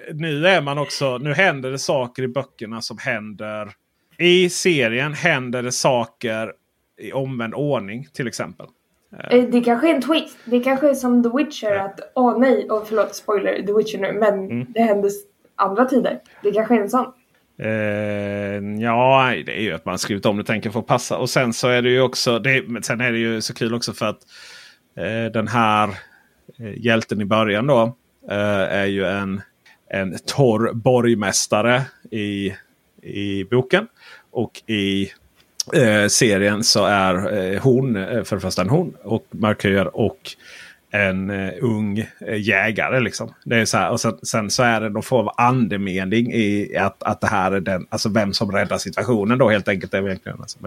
[0.09, 1.17] eh, nu är man också.
[1.17, 3.71] Nu händer det saker i böckerna som händer.
[4.17, 6.51] I serien händer det saker
[7.01, 8.65] i omvänd ordning till exempel.
[9.31, 10.37] Eh, Det kanske är en twist.
[10.45, 14.13] Det kanske är som The Witcher att, åh nej, och förlåt spoiler The Witcher nu,
[14.13, 14.65] men Mm.
[14.73, 15.23] det hände s-
[15.55, 16.19] andra tider.
[16.43, 17.05] Det kanske är en sån.
[17.57, 21.17] Eh, ja, det är ju att man skrivit om det tänker få passa.
[21.17, 22.39] Och sen så är det ju också.
[22.39, 24.19] Det, men sen är det ju så kul också för att
[24.97, 25.89] eh, den här
[26.59, 27.95] eh, hjälten i början då.
[28.29, 29.41] Eh, är ju en,
[29.89, 31.81] en torr borgmästare
[32.11, 32.53] i,
[33.01, 33.87] i boken.
[34.31, 35.11] Och i
[35.73, 40.35] eh, serien så är eh, hon eh, för det första en hon och markör och
[40.95, 42.99] en eh, ung eh, jägare.
[42.99, 43.33] Liksom.
[43.45, 46.77] Det är så här, och sen, sen så är det någon form av andemening i
[46.77, 49.93] att, att det här är den, alltså vem som räddar situationen då helt enkelt.
[49.93, 50.59] Är egentligen, alltså.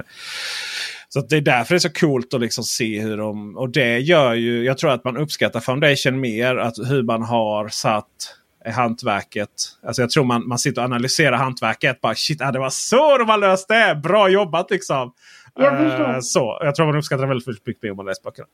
[1.09, 3.57] Så det är därför det är så coolt att liksom se hur de...
[3.57, 4.65] Och det gör ju...
[4.65, 6.57] Jag tror att man uppskattar Foundation mer.
[6.57, 8.07] Att hur man har satt
[8.71, 9.49] hantverket.
[9.87, 12.01] Alltså jag tror man, man sitter och analyserar hantverket.
[12.01, 14.01] Bara shit, ah, det var så de har löst det!
[14.03, 15.13] Bra jobbat liksom!
[15.55, 16.01] Jag.
[16.01, 18.49] Eh, så, jag tror man uppskattar väldigt, väldigt mycket mer om man läser böckerna.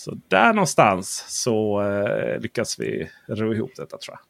[0.00, 4.20] Så där någonstans så eh, lyckas vi ro ihop detta tror jag.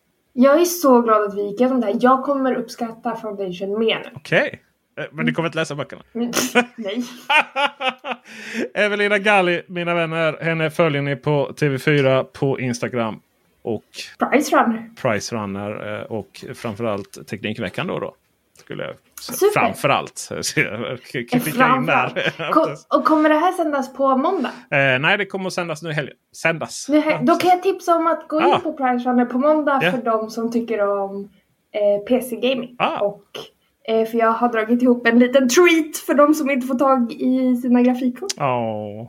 [0.45, 1.97] Jag är så glad att vi gick igenom det här.
[2.01, 4.11] Jag kommer uppskatta Foundation mer nu.
[4.15, 4.63] Okej.
[4.99, 6.03] Eh, Men du kommer inte läsa böckerna?
[6.77, 7.05] Nej.
[8.75, 10.39] Evelina Galli, mina vänner.
[10.41, 13.21] Henne följer ni på TV4 på Instagram.
[13.63, 13.85] och
[14.19, 14.91] Price Runner.
[15.03, 17.99] Price Runner eh, och framförallt Teknikveckan då.
[17.99, 18.15] då
[18.61, 19.61] skulle jag Super.
[19.61, 20.29] Framförallt.
[22.53, 24.49] Kom, och kommer det här sändas på måndag?
[24.71, 26.15] Eh, nej, det kommer att sändas nu i helgen.
[26.43, 26.87] Sändas.
[26.89, 28.59] Nu, he- då kan jag tipsa om att gå in Ah.
[28.59, 29.91] på Price Runner på måndag Ja.
[29.91, 31.29] för de som tycker om
[31.75, 32.77] eh, PC-gaming.
[32.79, 32.99] Ah.
[33.01, 33.25] Och
[33.89, 37.13] eh, för jag har dragit ihop en liten treat för de som inte får tag
[37.13, 38.33] i sina grafikkort.
[38.39, 39.09] Åh.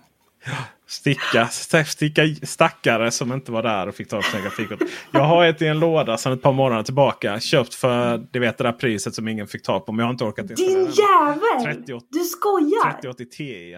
[0.92, 4.80] Sticka, st- sticka stackare som inte var där och fick på sina grafikkort.
[5.12, 7.39] Jag har ett i en låda sedan ett par månader tillbaka.
[7.39, 9.92] Köpt för det vet det där priset som ingen fick tag på.
[9.92, 11.64] Men jag har inte orkat Din installera den.
[11.66, 11.76] jävel!
[11.84, 12.92] 38 Du skojar!
[12.92, 13.78] 3080 Ti.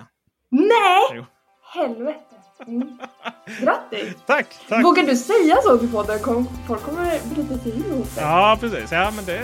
[0.51, 1.01] Nej!
[1.13, 1.25] Jo.
[1.73, 2.19] Helvete!
[2.67, 2.97] Mm.
[3.61, 4.13] Grattis!
[4.25, 4.47] Tack!
[4.69, 4.83] tack.
[4.83, 6.19] Vågar du säga så till podden?
[6.67, 8.03] Folk kommer bryta sig in dig.
[8.17, 8.91] Ja precis.
[8.91, 9.41] Ja, men det,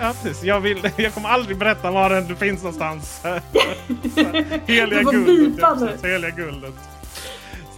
[0.00, 0.42] ja, precis.
[0.44, 3.22] Jag, vill, jag kommer aldrig berätta var den finns någonstans.
[4.66, 5.58] Heliga guldet.
[5.60, 6.04] Ja, precis.
[6.04, 6.74] Heliga guldet.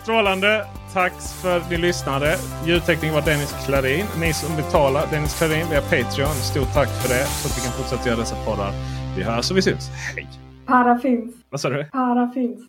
[0.05, 0.66] Strålande.
[0.92, 2.36] Tack för att ni lyssnade.
[2.66, 4.07] Ljudtekniker var Dennis Klarin.
[4.20, 6.34] Ni som betalar Dennis Klarin via Patreon.
[6.34, 7.24] Stort tack för det.
[7.24, 8.72] Så att vi kan fortsätta göra dessa poddar.
[9.16, 9.90] Vi hörs och vi syns.
[10.14, 10.28] Hej!
[10.66, 11.34] Para finns.
[11.50, 11.84] Vad sa du?
[11.84, 12.68] Para finns.